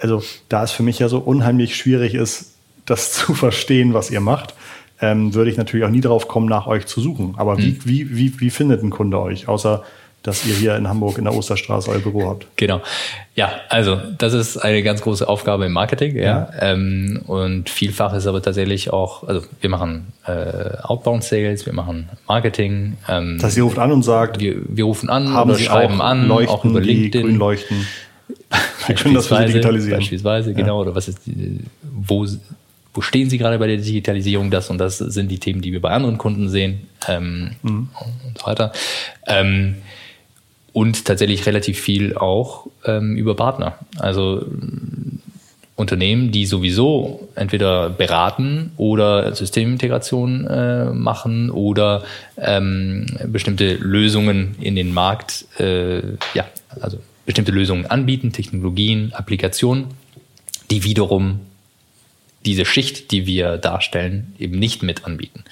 [0.02, 2.54] also da es für mich ja so unheimlich schwierig ist,
[2.86, 4.54] das zu verstehen, was ihr macht,
[5.02, 7.36] ähm, würde ich natürlich auch nie drauf kommen, nach euch zu suchen.
[7.38, 7.80] Aber wie, mhm.
[7.86, 9.84] wie, wie, wie findet ein Kunde euch, außer
[10.24, 12.48] dass ihr hier in Hamburg in der Osterstraße euer Büro habt.
[12.56, 12.82] Genau.
[13.36, 16.24] Ja, also das ist eine ganz große Aufgabe im Marketing, ja.
[16.24, 16.50] ja.
[16.62, 22.08] Ähm, und vielfach ist aber tatsächlich auch, also wir machen äh, Outbound Sales, wir machen
[22.26, 22.96] Marketing.
[23.10, 26.02] Ähm, das heißt, ihr ruft an und sagt, wir, wir rufen an haben oder schreiben
[26.02, 27.24] an, Leuchten, auch über LinkedIn.
[27.24, 27.86] grün leuchten.
[28.88, 30.00] Wir können das für Sie digitalisieren.
[30.00, 30.56] Beispielsweise, ja.
[30.56, 30.82] genau.
[30.82, 31.20] Oder was ist,
[31.82, 32.28] wo,
[32.94, 34.52] wo stehen Sie gerade bei der Digitalisierung?
[34.52, 37.90] Das und das sind die Themen, die wir bei anderen Kunden sehen ähm, mhm.
[38.26, 38.72] und so weiter.
[39.28, 39.76] Ähm,
[40.74, 43.78] und tatsächlich relativ viel auch ähm, über Partner.
[44.00, 44.46] Also
[45.76, 52.04] Unternehmen, die sowieso entweder beraten oder Systemintegration äh, machen oder
[52.38, 56.00] ähm, bestimmte Lösungen in den Markt, äh,
[56.36, 56.46] ja,
[56.80, 59.88] also bestimmte Lösungen anbieten, Technologien, Applikationen,
[60.70, 61.42] die wiederum
[62.46, 65.44] diese Schicht, die wir darstellen, eben nicht mit anbieten.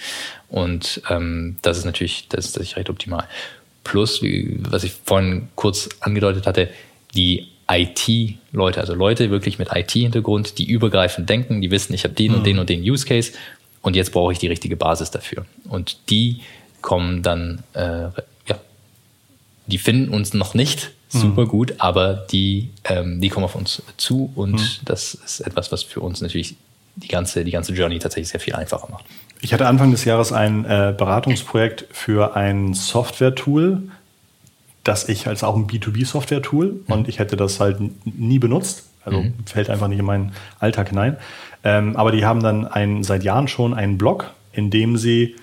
[0.50, 3.28] Und ähm, das ist natürlich, das ist, ist recht optimal.
[3.84, 6.70] Plus, wie, was ich vorhin kurz angedeutet hatte,
[7.16, 12.32] die IT-Leute, also Leute wirklich mit IT-Hintergrund, die übergreifend denken, die wissen, ich habe den
[12.32, 12.38] mhm.
[12.38, 13.32] und den und den Use Case
[13.82, 15.46] und jetzt brauche ich die richtige Basis dafür.
[15.70, 16.42] Und die
[16.82, 18.10] kommen dann, äh,
[18.48, 18.60] ja,
[19.68, 24.32] die finden uns noch nicht super gut, aber die, ähm, die kommen auf uns zu
[24.36, 24.68] und mhm.
[24.86, 26.56] das ist etwas, was für uns natürlich
[26.96, 29.06] die ganze, die ganze Journey tatsächlich sehr viel einfacher macht.
[29.42, 33.84] Ich hatte Anfang des Jahres ein äh, Beratungsprojekt für ein Software-Tool,
[34.84, 36.94] das ich als auch ein B2B-Software-Tool mhm.
[36.94, 38.86] und ich hätte das halt nie benutzt.
[39.04, 39.34] Also mhm.
[39.46, 41.18] fällt einfach nicht in meinen Alltag hinein.
[41.64, 45.36] Ähm, aber die haben dann ein, seit Jahren schon einen Blog, in dem sie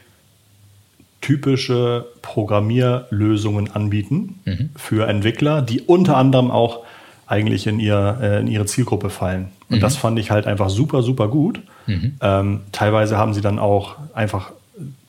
[1.21, 4.71] typische Programmierlösungen anbieten mhm.
[4.77, 6.85] für Entwickler, die unter anderem auch
[7.27, 9.49] eigentlich in, ihr, äh, in ihre Zielgruppe fallen.
[9.69, 9.81] Und mhm.
[9.81, 11.61] das fand ich halt einfach super, super gut.
[11.87, 12.15] Mhm.
[12.21, 14.53] Ähm, teilweise haben sie dann auch einfach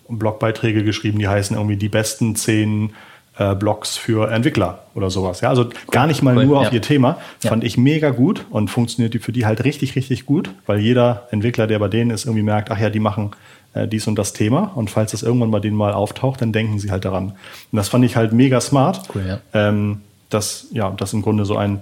[0.09, 2.91] Blogbeiträge geschrieben, die heißen irgendwie die besten zehn
[3.37, 5.41] äh, Blogs für Entwickler oder sowas.
[5.41, 6.67] Ja, also gar nicht mal cool, nur ja.
[6.67, 7.17] auf ihr Thema.
[7.43, 7.49] Ja.
[7.49, 11.67] Fand ich mega gut und funktioniert für die halt richtig, richtig gut, weil jeder Entwickler,
[11.67, 13.31] der bei denen ist, irgendwie merkt, ach ja, die machen
[13.73, 14.71] äh, dies und das Thema.
[14.75, 17.33] Und falls das irgendwann bei denen mal auftaucht, dann denken sie halt daran.
[17.71, 19.01] Und das fand ich halt mega smart.
[19.13, 19.39] Cool, ja.
[19.53, 21.81] Ähm, dass, ja, das im Grunde so ein,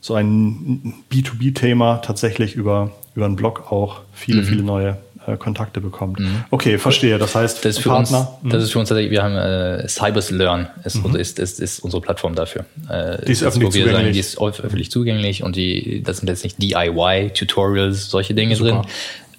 [0.00, 4.46] so ein B2B-Thema tatsächlich über, über einen Blog auch viele, mhm.
[4.46, 4.96] viele neue
[5.28, 6.20] äh, Kontakte bekommt.
[6.20, 6.44] Mhm.
[6.50, 7.18] Okay, verstehe.
[7.18, 8.38] Das heißt, das ist für Partner.
[8.42, 11.16] Uns, das ist für uns tatsächlich, wir haben äh, Cybers Learn, ist, mhm.
[11.16, 12.64] ist, ist, ist, unsere Plattform dafür.
[12.88, 13.96] Äh, die ist öffentlich zugänglich.
[13.96, 18.70] Sagen, die ist öffentlich zugänglich und die, das sind jetzt nicht DIY-Tutorials, solche Dinge Super.
[18.70, 18.82] drin.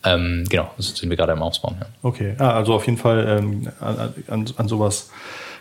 [0.05, 1.75] Ähm, genau, das sind wir gerade am Ausbauen.
[1.79, 1.87] Ja.
[2.03, 5.09] Okay, ah, also auf jeden Fall ähm, an, an, an sowas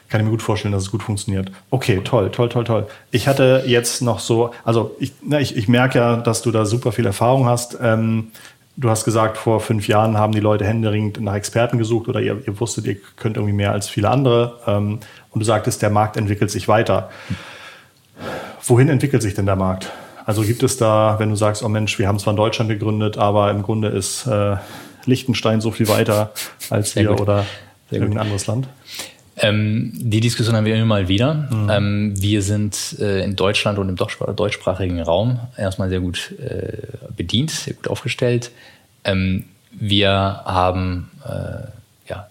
[0.09, 1.51] kann ich mir gut vorstellen, dass es gut funktioniert.
[1.71, 2.87] Okay, toll, toll, toll, toll.
[3.11, 6.65] Ich hatte jetzt noch so, also ich, na, ich, ich merke ja, dass du da
[6.65, 7.77] super viel Erfahrung hast.
[7.81, 8.29] Ähm,
[8.77, 12.43] du hast gesagt, vor fünf Jahren haben die Leute händeringend nach Experten gesucht oder ihr,
[12.47, 14.59] ihr wusstet, ihr könnt irgendwie mehr als viele andere.
[14.67, 17.11] Ähm, und du sagtest, der Markt entwickelt sich weiter.
[18.65, 19.91] Wohin entwickelt sich denn der Markt?
[20.29, 23.17] Also gibt es da, wenn du sagst, oh Mensch, wir haben zwar in Deutschland gegründet,
[23.17, 24.57] aber im Grunde ist äh,
[25.07, 26.33] Liechtenstein so viel weiter
[26.69, 27.21] als Sehr wir gut.
[27.23, 27.47] oder
[27.89, 28.21] Sehr irgendein gut.
[28.21, 28.69] anderes Land?
[29.39, 31.33] Ähm, die Diskussion haben wir immer mal wieder.
[31.33, 31.71] Mhm.
[31.71, 36.77] Ähm, wir sind äh, in Deutschland und im deutschsprachigen Raum erstmal sehr gut äh,
[37.17, 38.51] bedient, sehr gut aufgestellt.
[39.05, 40.11] Ähm, wir
[40.45, 42.29] haben äh, ja,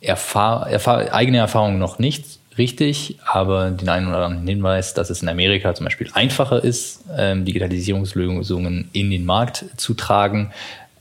[0.00, 5.22] Erfahr Erfahr eigene Erfahrungen noch nicht richtig, aber den einen oder anderen Hinweis, dass es
[5.22, 10.52] in Amerika zum Beispiel einfacher ist, ähm, Digitalisierungslösungen in den Markt zu tragen,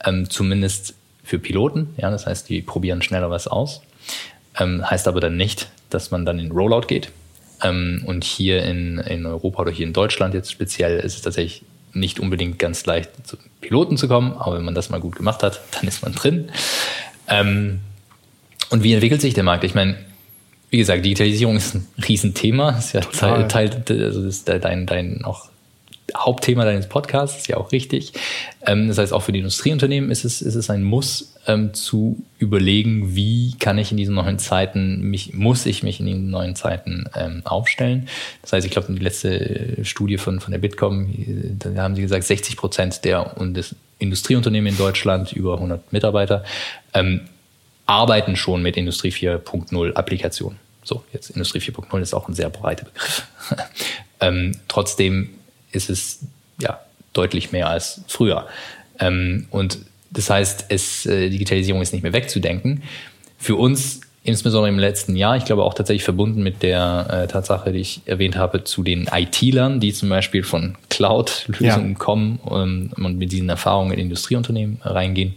[0.04, 1.94] ähm, zumindest für Piloten.
[1.98, 3.82] Ja, das heißt, die probieren schneller was aus.
[4.60, 7.12] Ähm, heißt aber dann nicht, dass man dann in Rollout geht.
[7.64, 11.64] Ähm, und hier in, in Europa oder hier in Deutschland jetzt speziell ist es tatsächlich
[11.94, 15.44] nicht unbedingt ganz leicht, zu Piloten zu kommen, aber wenn man das mal gut gemacht
[15.44, 16.50] hat, dann ist man drin.
[17.28, 17.80] Ähm,
[18.70, 19.64] und wie entwickelt sich der Markt?
[19.64, 19.98] Ich meine,
[20.74, 22.72] wie gesagt, Digitalisierung ist ein Riesenthema.
[22.72, 25.50] Das ist ja Teil, Teil, also ist dein, dein auch
[26.18, 28.14] Hauptthema deines Podcasts, ist ja auch richtig.
[28.66, 32.24] Ähm, das heißt, auch für die Industrieunternehmen ist es, ist es ein Muss, ähm, zu
[32.40, 36.56] überlegen, wie kann ich in diesen neuen Zeiten, mich, muss ich mich in diesen neuen
[36.56, 38.10] Zeiten ähm, aufstellen.
[38.42, 41.14] Das heißt, ich glaube, die letzte Studie von, von der Bitkom,
[41.60, 46.44] da haben sie gesagt, 60 Prozent der und des Industrieunternehmen in Deutschland, über 100 Mitarbeiter,
[47.86, 50.63] arbeiten schon mit Industrie 4.0 Applikationen.
[50.84, 53.28] So, jetzt Industrie 4.0 ist auch ein sehr breiter Begriff.
[54.20, 55.30] ähm, trotzdem
[55.72, 56.20] ist es
[56.60, 56.80] ja
[57.14, 58.48] deutlich mehr als früher.
[59.00, 59.80] Ähm, und
[60.12, 62.84] das heißt, es, äh, Digitalisierung ist nicht mehr wegzudenken.
[63.38, 67.72] Für uns, insbesondere im letzten Jahr, ich glaube auch tatsächlich verbunden mit der äh, Tatsache,
[67.72, 71.98] die ich erwähnt habe, zu den IT-Lern, die zum Beispiel von Cloud-Lösungen ja.
[71.98, 75.36] kommen um, und mit diesen Erfahrungen in Industrieunternehmen reingehen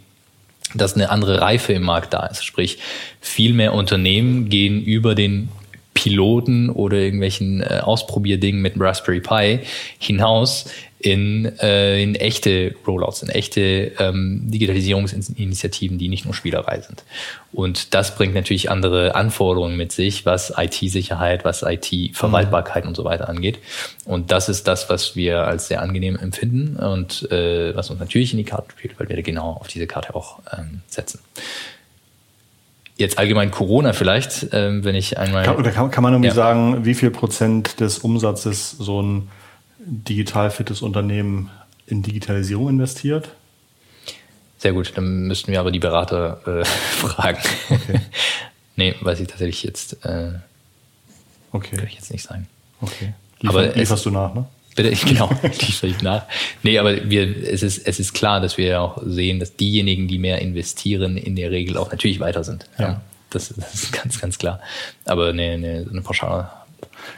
[0.75, 2.45] dass eine andere Reife im Markt da ist.
[2.45, 2.79] Sprich,
[3.21, 5.49] viel mehr Unternehmen gehen über den
[5.97, 9.61] Piloten oder irgendwelchen äh, Ausprobierdingen mit Raspberry Pi
[9.99, 10.67] hinaus
[10.99, 17.05] in, äh, in echte Rollouts, in echte ähm, Digitalisierungsinitiativen, die nicht nur Spielerei sind.
[17.53, 22.89] Und das bringt natürlich andere Anforderungen mit sich, was IT-Sicherheit, was IT-Verwaltbarkeit mhm.
[22.89, 23.59] und so weiter angeht.
[24.05, 28.33] Und das ist das, was wir als sehr angenehm empfinden und äh, was uns natürlich
[28.33, 31.21] in die Karte spielt, weil wir genau auf diese Karte auch ähm, setzen
[32.97, 35.45] jetzt allgemein Corona vielleicht, ähm, wenn ich einmal.
[35.45, 36.35] Kann, oder kann, kann man irgendwie ja.
[36.35, 39.29] sagen, wie viel Prozent des Umsatzes so ein
[39.79, 41.51] digital fittes Unternehmen
[41.87, 43.31] in Digitalisierung investiert?
[44.59, 46.65] Sehr gut, dann müssten wir aber die Berater äh,
[46.97, 47.39] fragen.
[47.69, 48.01] Okay.
[48.77, 50.05] nee, weiß ich tatsächlich jetzt.
[50.05, 50.33] Äh,
[51.53, 51.77] okay.
[51.77, 52.49] Kann ich jetzt nicht sagen.
[52.81, 53.13] Okay.
[53.41, 54.47] Liefer, aber lieferst es, du nach, ne?
[54.77, 56.25] Bitte, genau, liefere ich nach.
[56.63, 60.19] Nee, aber wir, es, ist, es ist klar, dass wir auch sehen, dass diejenigen, die
[60.19, 62.67] mehr investieren, in der Regel auch natürlich weiter sind.
[62.79, 63.01] Ja.
[63.31, 64.61] Das, das ist ganz, ganz klar.
[65.05, 66.49] Aber nee, nee, eine Pauschale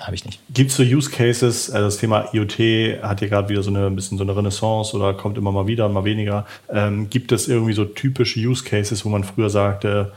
[0.01, 0.41] habe ich nicht.
[0.53, 3.87] Gibt es so Use Cases, also das Thema IoT hat ja gerade wieder so eine
[3.87, 6.47] ein bisschen so eine Renaissance oder kommt immer mal wieder, mal weniger.
[6.73, 10.13] Ähm, gibt es irgendwie so typische Use Cases, wo man früher sagte,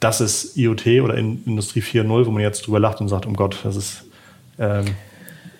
[0.00, 3.34] das ist IoT oder in Industrie 4.0, wo man jetzt drüber lacht und sagt, um
[3.34, 4.04] Gott, das ist
[4.58, 4.86] ähm,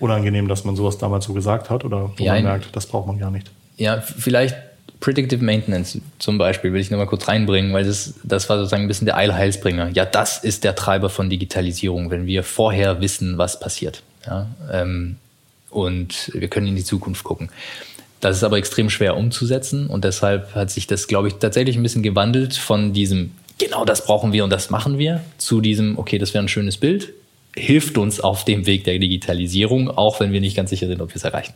[0.01, 3.07] unangenehm, dass man sowas damals so gesagt hat oder wo ja, man merkt, das braucht
[3.07, 3.51] man gar nicht?
[3.77, 4.57] Ja, vielleicht
[5.01, 8.89] Predictive Maintenance zum Beispiel will ich nochmal kurz reinbringen, weil das, das war sozusagen ein
[8.89, 9.91] bisschen der Eilheilsbringer.
[9.95, 14.03] Ja, das ist der Treiber von Digitalisierung, wenn wir vorher wissen, was passiert.
[14.27, 15.17] Ja, ähm,
[15.71, 17.49] und wir können in die Zukunft gucken.
[18.21, 21.83] Das ist aber extrem schwer umzusetzen und deshalb hat sich das, glaube ich, tatsächlich ein
[21.83, 26.19] bisschen gewandelt von diesem, genau das brauchen wir und das machen wir, zu diesem, okay,
[26.19, 27.15] das wäre ein schönes Bild,
[27.57, 31.11] hilft uns auf dem Weg der Digitalisierung, auch wenn wir nicht ganz sicher sind, ob
[31.11, 31.55] wir es erreichen.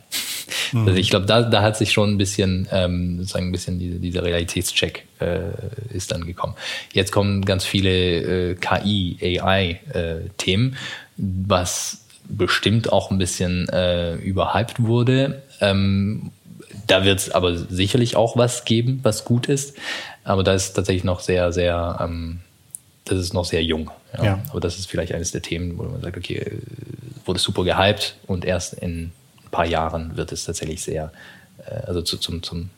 [0.71, 0.87] Mhm.
[0.87, 3.99] Also ich glaube, da, da hat sich schon ein bisschen, ähm, sozusagen ein bisschen diese,
[3.99, 5.39] dieser Realitätscheck äh,
[5.93, 6.55] ist dann gekommen.
[6.93, 10.75] Jetzt kommen ganz viele äh, KI, AI-Themen, äh,
[11.17, 15.43] was bestimmt auch ein bisschen äh, überhyped wurde.
[15.61, 16.31] Ähm,
[16.87, 19.77] da wird es aber sicherlich auch was geben, was gut ist.
[20.23, 22.39] Aber da ist tatsächlich noch sehr, sehr, ähm,
[23.05, 23.89] das ist noch sehr jung.
[24.17, 24.23] Ja.
[24.23, 24.39] ja.
[24.49, 26.59] Aber das ist vielleicht eines der Themen, wo man sagt, okay,
[27.23, 29.11] wurde super gehypt und erst in
[29.43, 31.11] ein paar Jahren wird es tatsächlich sehr,
[31.65, 32.69] äh, also zu, zum, zum,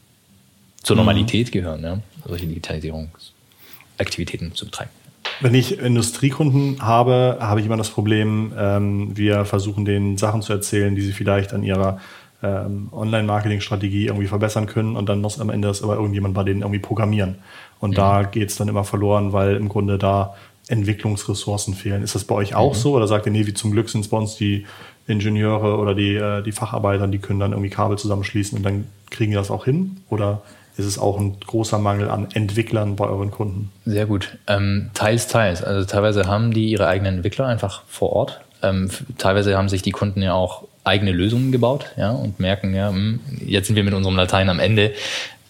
[0.84, 1.00] zur mhm.
[1.00, 1.52] Normalität mhm.
[1.52, 2.00] gehören, ja?
[2.26, 4.92] solche Digitalisierungsaktivitäten zu betreiben.
[5.40, 10.52] Wenn ich Industriekunden habe, habe ich immer das Problem, ähm, wir versuchen denen Sachen zu
[10.52, 12.00] erzählen, die sie vielleicht an ihrer
[12.44, 16.62] ähm, Online-Marketing-Strategie irgendwie verbessern können und dann muss am Ende das aber irgendjemand bei denen
[16.62, 17.36] irgendwie programmieren.
[17.80, 17.96] Und mhm.
[17.96, 20.36] da geht es dann immer verloren, weil im Grunde da
[20.68, 22.04] Entwicklungsressourcen fehlen.
[22.04, 22.78] Ist das bei euch auch mhm.
[22.78, 24.66] so oder sagt ihr, nee, wie zum Glück sind es bei uns die
[25.08, 29.32] Ingenieure oder die, äh, die Facharbeiter, die können dann irgendwie Kabel zusammenschließen und dann kriegen
[29.32, 29.98] die das auch hin?
[30.10, 30.42] Oder
[30.76, 33.72] ist es auch ein großer Mangel an Entwicklern bei euren Kunden?
[33.86, 34.38] Sehr gut.
[34.48, 35.64] Ähm, teils, teils.
[35.64, 38.42] Also teilweise haben die ihre eigenen Entwickler einfach vor Ort.
[38.62, 42.90] Ähm, teilweise haben sich die Kunden ja auch eigene Lösungen gebaut ja, und merken, ja,
[42.90, 44.94] hm, jetzt sind wir mit unserem Latein am Ende.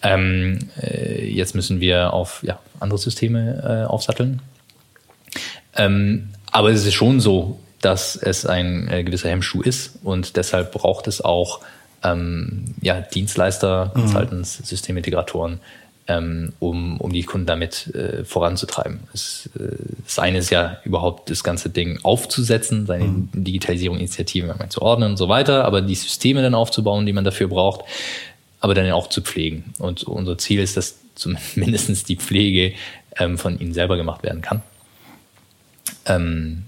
[0.02, 4.40] Ähm, äh, jetzt müssen wir auf ja, andere Systeme äh, aufsatteln.
[5.76, 10.72] Ähm, aber es ist schon so, dass es ein äh, gewisser Hemmschuh ist und deshalb
[10.72, 11.60] braucht es auch
[12.02, 14.00] ähm, ja, Dienstleister, mhm.
[14.00, 15.60] Consultants, Systemintegratoren,
[16.08, 19.00] ähm, um, um die Kunden damit äh, voranzutreiben.
[19.12, 23.28] Das, äh, das eine ist ja überhaupt das ganze Ding aufzusetzen, seine mhm.
[23.34, 27.84] Digitalisierung-Initiativen zu ordnen und so weiter, aber die Systeme dann aufzubauen, die man dafür braucht,
[28.60, 29.74] aber dann auch zu pflegen.
[29.78, 32.72] Und unser Ziel ist, dass zumindest die Pflege
[33.18, 34.62] ähm, von ihnen selber gemacht werden kann.
[36.06, 36.64] Ähm,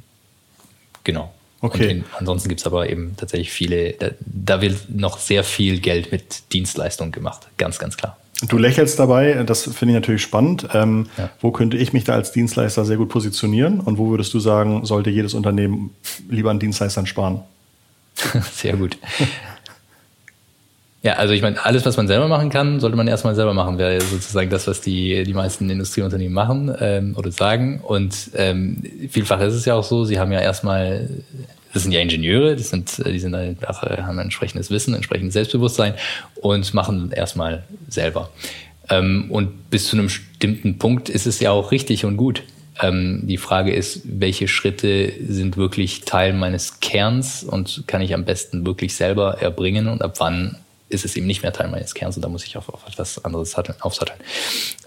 [1.02, 1.32] genau.
[1.62, 1.90] Okay.
[1.90, 6.10] In, ansonsten gibt es aber eben tatsächlich viele, da, da, wird noch sehr viel Geld
[6.10, 8.16] mit Dienstleistungen gemacht, ganz, ganz klar.
[8.48, 10.68] Du lächelst dabei, das finde ich natürlich spannend.
[10.72, 11.30] Ähm, ja.
[11.40, 14.86] Wo könnte ich mich da als Dienstleister sehr gut positionieren und wo würdest du sagen,
[14.86, 15.90] sollte jedes Unternehmen
[16.28, 17.42] lieber an Dienstleistern sparen?
[18.52, 18.96] sehr gut.
[21.02, 23.78] Ja, also ich meine, alles, was man selber machen kann, sollte man erstmal selber machen,
[23.78, 27.80] wäre sozusagen das, was die, die meisten Industrieunternehmen machen ähm, oder sagen.
[27.80, 31.08] Und ähm, vielfach ist es ja auch so, sie haben ja erstmal,
[31.72, 35.94] das sind ja Ingenieure, die sind, die sind einfach, äh, haben entsprechendes Wissen, entsprechendes Selbstbewusstsein
[36.36, 38.30] und machen erstmal selber.
[38.88, 42.42] Ähm, und bis zu einem bestimmten Punkt ist es ja auch richtig und gut.
[42.80, 48.24] Ähm, die Frage ist, welche Schritte sind wirklich Teil meines Kerns und kann ich am
[48.24, 50.56] besten wirklich selber erbringen und ab wann
[50.90, 53.24] ist es eben nicht mehr Teil meines Kerns und da muss ich auf, auf etwas
[53.24, 54.18] anderes aufsatteln.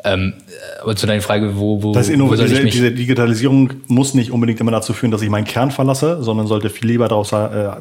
[0.04, 0.34] Ähm,
[0.82, 4.13] aber zu deiner Frage, wo, wo, das wo soll diese, ich mich diese Digitalisierung muss
[4.13, 7.32] nicht unbedingt immer dazu führen, dass ich meinen Kern verlasse, sondern sollte viel lieber daraus
[7.32, 7.72] äh,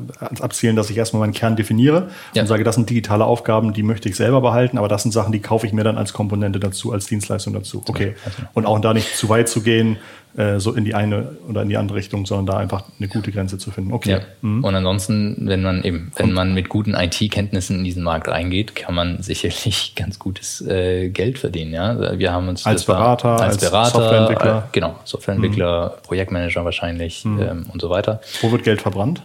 [0.40, 2.42] abzielen, dass ich erstmal meinen Kern definiere ja.
[2.42, 5.32] und sage, das sind digitale Aufgaben, die möchte ich selber behalten, aber das sind Sachen,
[5.32, 7.82] die kaufe ich mir dann als Komponente dazu, als Dienstleistung dazu.
[7.86, 8.14] Okay.
[8.54, 9.98] Und auch da nicht zu weit zu gehen,
[10.36, 13.30] äh, so in die eine oder in die andere Richtung, sondern da einfach eine gute
[13.32, 13.92] Grenze zu finden.
[13.92, 14.12] Okay.
[14.12, 14.20] Ja.
[14.40, 14.64] Mhm.
[14.64, 16.34] Und ansonsten, wenn man eben, wenn Und?
[16.34, 21.38] man mit guten IT-Kenntnissen in diesen Markt reingeht, kann man sicherlich ganz gutes äh, Geld
[21.38, 21.74] verdienen.
[21.74, 26.02] Ja, wir haben uns als Berater, war, als, Berater, Softwareentwickler, äh, genau, Softwareentwickler, mhm.
[26.02, 27.42] Projektmanager wahrscheinlich mhm.
[27.42, 28.22] ähm, und so weiter.
[28.40, 29.22] Wo wird Geld verbrannt?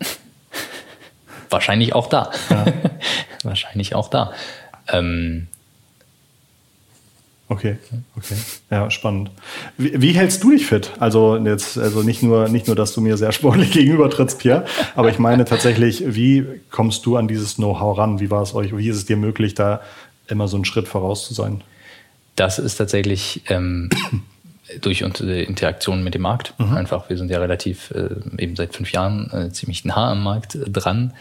[1.50, 2.30] wahrscheinlich auch da.
[2.48, 2.64] Ja.
[3.42, 4.32] wahrscheinlich auch da.
[4.88, 5.48] Ähm,
[7.48, 7.76] Okay,
[8.16, 8.34] okay.
[8.70, 9.30] Ja, spannend.
[9.78, 10.92] Wie, wie, hältst du dich fit?
[10.98, 14.64] Also jetzt, also nicht nur, nicht nur, dass du mir sehr sportlich gegenübertrittst, Pierre,
[14.96, 18.18] aber ich meine tatsächlich, wie kommst du an dieses Know-how ran?
[18.18, 18.76] Wie war es euch?
[18.76, 19.80] Wie ist es dir möglich, da
[20.26, 21.62] immer so einen Schritt voraus zu sein?
[22.34, 23.90] Das ist tatsächlich ähm,
[24.80, 26.52] durch unsere Interaktion mit dem Markt.
[26.58, 26.76] Mhm.
[26.76, 30.56] Einfach, wir sind ja relativ äh, eben seit fünf Jahren äh, ziemlich nah am Markt
[30.56, 31.12] äh, dran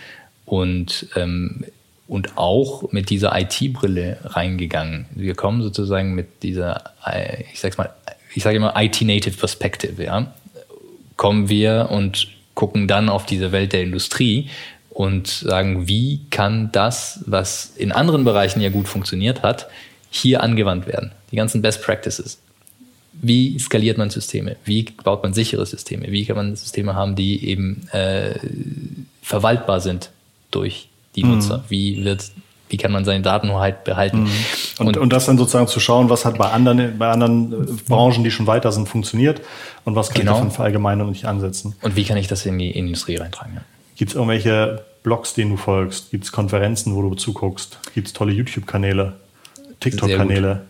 [0.46, 1.66] und ähm,
[2.08, 5.08] und auch mit dieser IT-Brille reingegangen.
[5.16, 7.90] Wir kommen sozusagen mit dieser, äh, ich sag's mal,
[8.34, 10.34] ich sage immer IT-Native Perspective, ja.
[11.18, 14.50] Kommen wir und gucken dann auf diese Welt der Industrie
[14.90, 19.68] und sagen, wie kann das, was in anderen Bereichen ja gut funktioniert hat,
[20.10, 21.12] hier angewandt werden?
[21.32, 22.40] Die ganzen Best Practices.
[23.14, 24.58] Wie skaliert man Systeme?
[24.66, 26.12] Wie baut man sichere Systeme?
[26.12, 28.38] Wie kann man Systeme haben, die eben äh,
[29.22, 30.12] verwaltbar sind
[30.52, 31.32] durch die mhm.
[31.32, 31.64] Nutzer?
[31.70, 32.32] Wie wird
[32.70, 34.24] wie kann man seine Datenhoheit behalten?
[34.24, 34.30] Mhm.
[34.80, 37.72] Und, und, und, das dann sozusagen zu schauen, was hat bei anderen, bei anderen äh,
[37.88, 39.42] Branchen, die schon weiter sind, funktioniert
[39.84, 40.32] und was kann genau.
[40.32, 41.76] ich davon verallgemeinern und nicht ansetzen.
[41.82, 43.54] Und wie kann ich das in die Industrie reintragen?
[43.56, 43.62] Ja.
[43.96, 46.12] Gibt es irgendwelche Blogs, denen du folgst?
[46.12, 47.80] Gibt es Konferenzen, wo du zuguckst?
[47.94, 49.14] Gibt es tolle YouTube-Kanäle,
[49.80, 50.62] TikTok-Kanäle?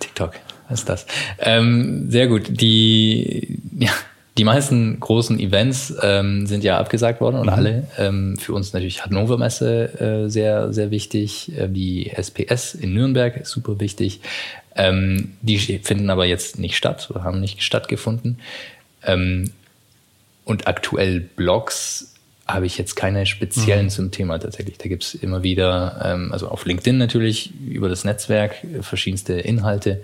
[0.00, 0.32] TikTok,
[0.68, 1.06] was ist das?
[1.38, 2.60] Ähm, sehr gut.
[2.60, 3.92] Die, ja,
[4.38, 7.52] die meisten großen Events ähm, sind ja abgesagt worden und mhm.
[7.52, 7.86] alle.
[7.98, 11.52] Ähm, für uns natürlich Hannover Messe äh, sehr, sehr wichtig.
[11.56, 14.20] Äh, die SPS in Nürnberg ist super wichtig.
[14.74, 18.38] Ähm, die finden aber jetzt nicht statt oder haben nicht stattgefunden.
[19.04, 19.50] Ähm,
[20.44, 22.14] und aktuell Blogs
[22.48, 23.90] habe ich jetzt keine speziellen mhm.
[23.90, 24.78] zum Thema tatsächlich.
[24.78, 30.02] Da gibt es immer wieder, ähm, also auf LinkedIn natürlich, über das Netzwerk verschiedenste Inhalte.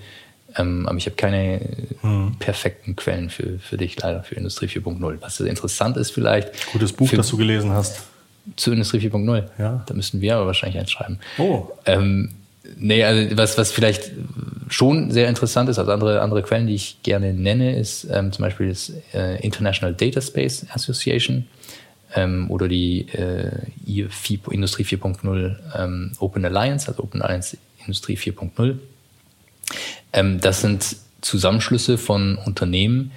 [0.56, 1.60] Ähm, aber ich habe keine
[2.02, 2.36] mhm.
[2.38, 5.18] perfekten Quellen für, für dich leider für Industrie 4.0.
[5.20, 6.72] Was interessant ist vielleicht.
[6.72, 8.04] Gutes Buch, das du gelesen hast.
[8.56, 9.44] Zu Industrie 4.0.
[9.58, 9.84] Ja.
[9.86, 11.18] Da müssten wir aber wahrscheinlich eins schreiben.
[11.36, 11.68] Oh.
[11.84, 12.30] Ähm,
[12.76, 14.10] nee, also was, was vielleicht
[14.70, 18.44] schon sehr interessant ist, also andere, andere Quellen, die ich gerne nenne, ist ähm, zum
[18.44, 21.46] Beispiel das äh, International Data Space Association
[22.14, 23.50] ähm, oder die äh,
[24.50, 28.76] Industrie 4.0 ähm, Open Alliance, also Open Alliance Industrie 4.0.
[30.12, 33.12] Ähm, das sind Zusammenschlüsse von Unternehmen,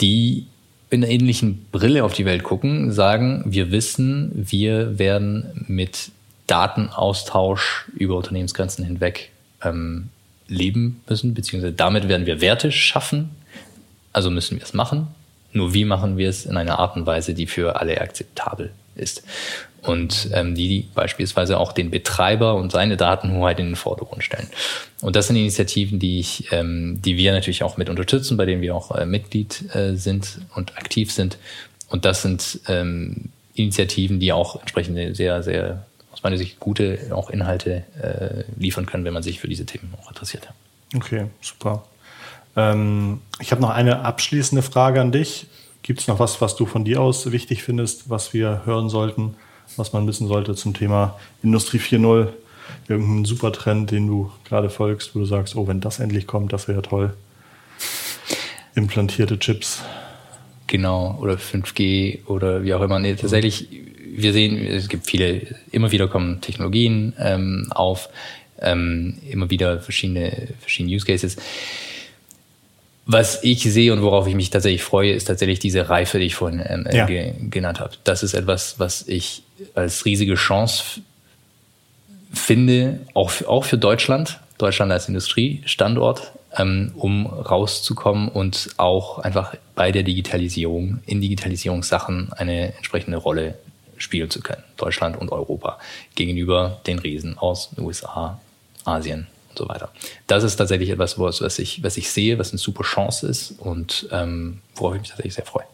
[0.00, 0.46] die
[0.90, 6.10] in einer ähnlichen Brille auf die Welt gucken, sagen, wir wissen, wir werden mit
[6.46, 9.30] Datenaustausch über Unternehmensgrenzen hinweg
[9.62, 10.10] ähm,
[10.48, 13.30] leben müssen, beziehungsweise damit werden wir Werte schaffen,
[14.12, 15.08] also müssen wir es machen.
[15.54, 19.22] Nur wie machen wir es in einer Art und Weise, die für alle akzeptabel ist
[19.82, 24.48] und ähm, die beispielsweise auch den Betreiber und seine Datenhoheit in den Vordergrund stellen.
[25.00, 28.62] Und das sind Initiativen, die ich, ähm, die wir natürlich auch mit unterstützen, bei denen
[28.62, 31.36] wir auch äh, Mitglied äh, sind und aktiv sind.
[31.88, 37.30] Und das sind ähm, Initiativen, die auch entsprechende sehr, sehr aus meiner Sicht gute auch
[37.30, 40.48] Inhalte äh, liefern können, wenn man sich für diese Themen auch interessiert.
[40.94, 41.84] Okay, super.
[42.54, 45.46] Ähm, ich habe noch eine abschließende Frage an dich.
[45.82, 49.34] Gibt es noch was, was du von dir aus wichtig findest, was wir hören sollten,
[49.76, 52.28] was man wissen sollte zum Thema Industrie 4.0?
[52.88, 56.68] Irgendein Supertrend, den du gerade folgst, wo du sagst, oh, wenn das endlich kommt, das
[56.68, 57.14] wäre toll.
[58.76, 59.82] Implantierte Chips.
[60.68, 63.00] Genau, oder 5G oder wie auch immer.
[63.00, 63.68] Nee, tatsächlich,
[64.14, 68.08] wir sehen, es gibt viele, immer wieder kommen Technologien ähm, auf,
[68.60, 71.36] ähm, immer wieder verschiedene, verschiedene Use Cases.
[73.12, 76.34] Was ich sehe und worauf ich mich tatsächlich freue, ist tatsächlich diese Reife, die ich
[76.34, 77.04] vorhin ähm, ja.
[77.04, 77.92] ge genannt habe.
[78.04, 79.42] Das ist etwas, was ich
[79.74, 81.02] als riesige Chance
[82.32, 89.92] finde, auch, auch für Deutschland, Deutschland als Industriestandort, ähm, um rauszukommen und auch einfach bei
[89.92, 93.56] der Digitalisierung, in Digitalisierungssachen eine entsprechende Rolle
[93.98, 94.62] spielen zu können.
[94.78, 95.78] Deutschland und Europa
[96.14, 98.40] gegenüber den Riesen aus den USA,
[98.86, 99.90] Asien und so weiter.
[100.26, 104.08] Das ist tatsächlich etwas, was ich, was ich sehe, was eine super Chance ist und
[104.10, 105.64] ähm, worauf ich mich tatsächlich sehr freue.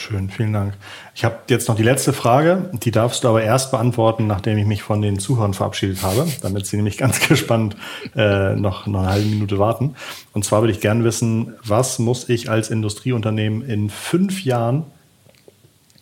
[0.00, 0.72] Schön, vielen Dank.
[1.14, 4.64] Ich habe jetzt noch die letzte Frage, die darfst du aber erst beantworten, nachdem ich
[4.64, 7.76] mich von den Zuhörern verabschiedet habe, damit sie nämlich ganz gespannt
[8.16, 9.96] äh, noch, noch eine halbe Minute warten.
[10.32, 14.84] Und zwar würde ich gerne wissen, was muss ich als Industrieunternehmen in fünf Jahren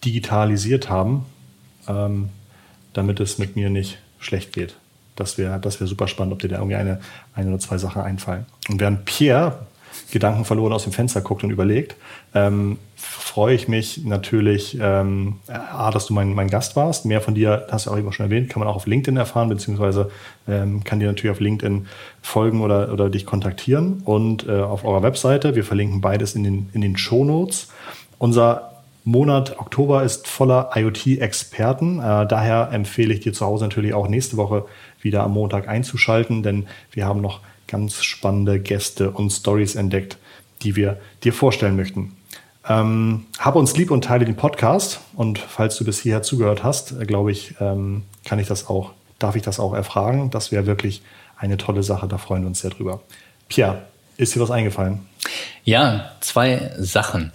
[0.04, 1.26] digitalisiert haben,
[1.88, 2.28] ähm,
[2.92, 4.76] damit es mit mir nicht schlecht geht?
[5.20, 7.00] Das wäre das wär super spannend, ob dir da irgendwie eine,
[7.34, 8.46] eine oder zwei Sachen einfallen.
[8.68, 9.66] Und während Pierre
[10.10, 11.96] Gedanken verloren aus dem Fenster guckt und überlegt,
[12.34, 17.04] ähm, freue ich mich natürlich, ähm, A, dass du mein, mein Gast warst.
[17.04, 19.48] Mehr von dir, hast du auch eben schon erwähnt, kann man auch auf LinkedIn erfahren,
[19.48, 20.10] beziehungsweise
[20.46, 21.86] ähm, kann dir natürlich auf LinkedIn
[22.22, 24.02] folgen oder, oder dich kontaktieren.
[24.04, 27.68] Und äh, auf eurer Webseite, wir verlinken beides in den, in den Show Notes.
[28.18, 28.67] Unser
[29.08, 31.98] Monat Oktober ist voller IoT-Experten.
[31.98, 34.66] Äh, daher empfehle ich dir zu Hause natürlich auch nächste Woche
[35.00, 40.18] wieder am Montag einzuschalten, denn wir haben noch ganz spannende Gäste und Stories entdeckt,
[40.60, 42.18] die wir dir vorstellen möchten.
[42.68, 45.00] Ähm, hab uns lieb und teile den Podcast.
[45.14, 48.92] Und falls du bis hierher zugehört hast, äh, glaube ich, ähm, kann ich das auch,
[49.18, 50.28] darf ich das auch erfragen.
[50.28, 51.00] Das wäre wirklich
[51.38, 52.08] eine tolle Sache.
[52.08, 53.00] Da freuen wir uns sehr drüber.
[53.48, 53.84] Pierre,
[54.18, 55.08] ist dir was eingefallen?
[55.64, 57.32] Ja, zwei Sachen.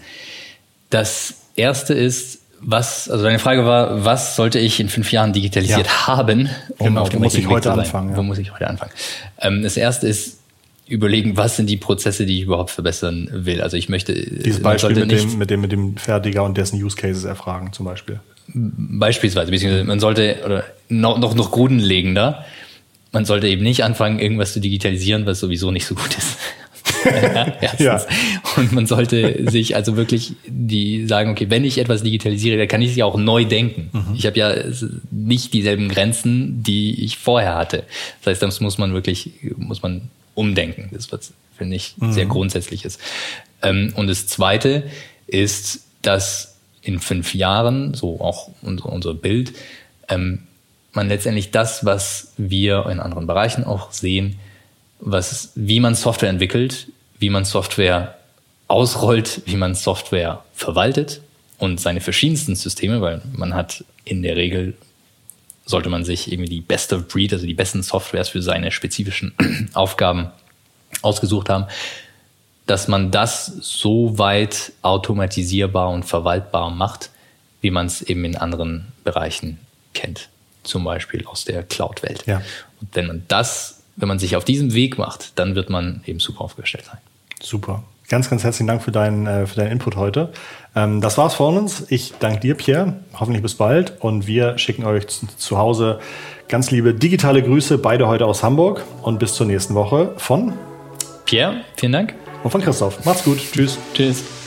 [0.91, 5.85] Das erste ist, was, also deine Frage war, was sollte ich in fünf Jahren digitalisiert
[5.85, 6.07] ja.
[6.07, 8.11] haben, um genau, auf dem muss ich heute anfangen?
[8.11, 8.17] Ja.
[8.17, 8.91] Wo muss ich heute anfangen?
[9.39, 10.39] Ähm, das erste ist,
[10.87, 13.61] überlegen, was sind die Prozesse, die ich überhaupt verbessern will.
[13.61, 14.13] Also ich möchte.
[14.13, 17.85] Dieses Beispiel mit dem, mit dem, mit dem Fertiger und dessen Use Cases erfragen, zum
[17.85, 18.19] Beispiel.
[18.47, 22.43] Beispielsweise, beziehungsweise man sollte, oder noch, noch, noch grundlegender,
[23.11, 26.37] man sollte eben nicht anfangen, irgendwas zu digitalisieren, was sowieso nicht so gut ist.
[27.79, 28.01] ja,
[28.57, 32.81] Und man sollte sich also wirklich die sagen, okay, wenn ich etwas digitalisiere, dann kann
[32.81, 33.89] ich es ja auch neu denken.
[33.91, 34.15] Mhm.
[34.15, 34.53] Ich habe ja
[35.11, 37.83] nicht dieselben Grenzen, die ich vorher hatte.
[38.21, 40.89] Das heißt, das muss man wirklich, muss man umdenken.
[40.91, 42.11] Das ist was, finde ich, mhm.
[42.11, 42.99] sehr grundsätzliches.
[43.61, 44.83] Ähm, und das zweite
[45.27, 49.53] ist, dass in fünf Jahren, so auch unser, unser Bild,
[50.09, 50.43] ähm,
[50.91, 54.37] man letztendlich das, was wir in anderen Bereichen auch sehen,
[54.99, 56.87] was, wie man Software entwickelt,
[57.19, 58.17] wie man Software
[58.67, 61.21] ausrollt, wie man Software verwaltet
[61.57, 64.75] und seine verschiedensten Systeme, weil man hat in der Regel
[65.65, 69.33] sollte man sich irgendwie die beste Breed, also die besten Softwares für seine spezifischen
[69.73, 70.31] Aufgaben
[71.01, 71.67] ausgesucht haben,
[72.65, 77.09] dass man das so weit automatisierbar und verwaltbar macht,
[77.61, 79.59] wie man es eben in anderen Bereichen
[79.93, 80.29] kennt,
[80.63, 82.23] zum Beispiel aus der Cloud-Welt.
[82.25, 82.41] Ja.
[82.81, 86.19] Und wenn man das, wenn man sich auf diesem Weg macht, dann wird man eben
[86.19, 86.97] super aufgestellt sein.
[87.41, 87.83] Super.
[88.09, 90.31] Ganz, ganz herzlichen Dank für deinen, äh, für deinen Input heute.
[90.75, 91.85] Ähm, das war's von uns.
[91.89, 92.97] Ich danke dir, Pierre.
[93.13, 93.93] Hoffentlich bis bald.
[94.01, 95.99] Und wir schicken euch zu Hause
[96.49, 98.83] ganz liebe digitale Grüße, beide heute aus Hamburg.
[99.01, 100.53] Und bis zur nächsten Woche von
[101.25, 101.61] Pierre.
[101.77, 102.13] Vielen Dank.
[102.43, 103.03] Und von Christoph.
[103.05, 103.39] Macht's gut.
[103.51, 103.77] Tschüss.
[103.93, 104.42] Tschüss.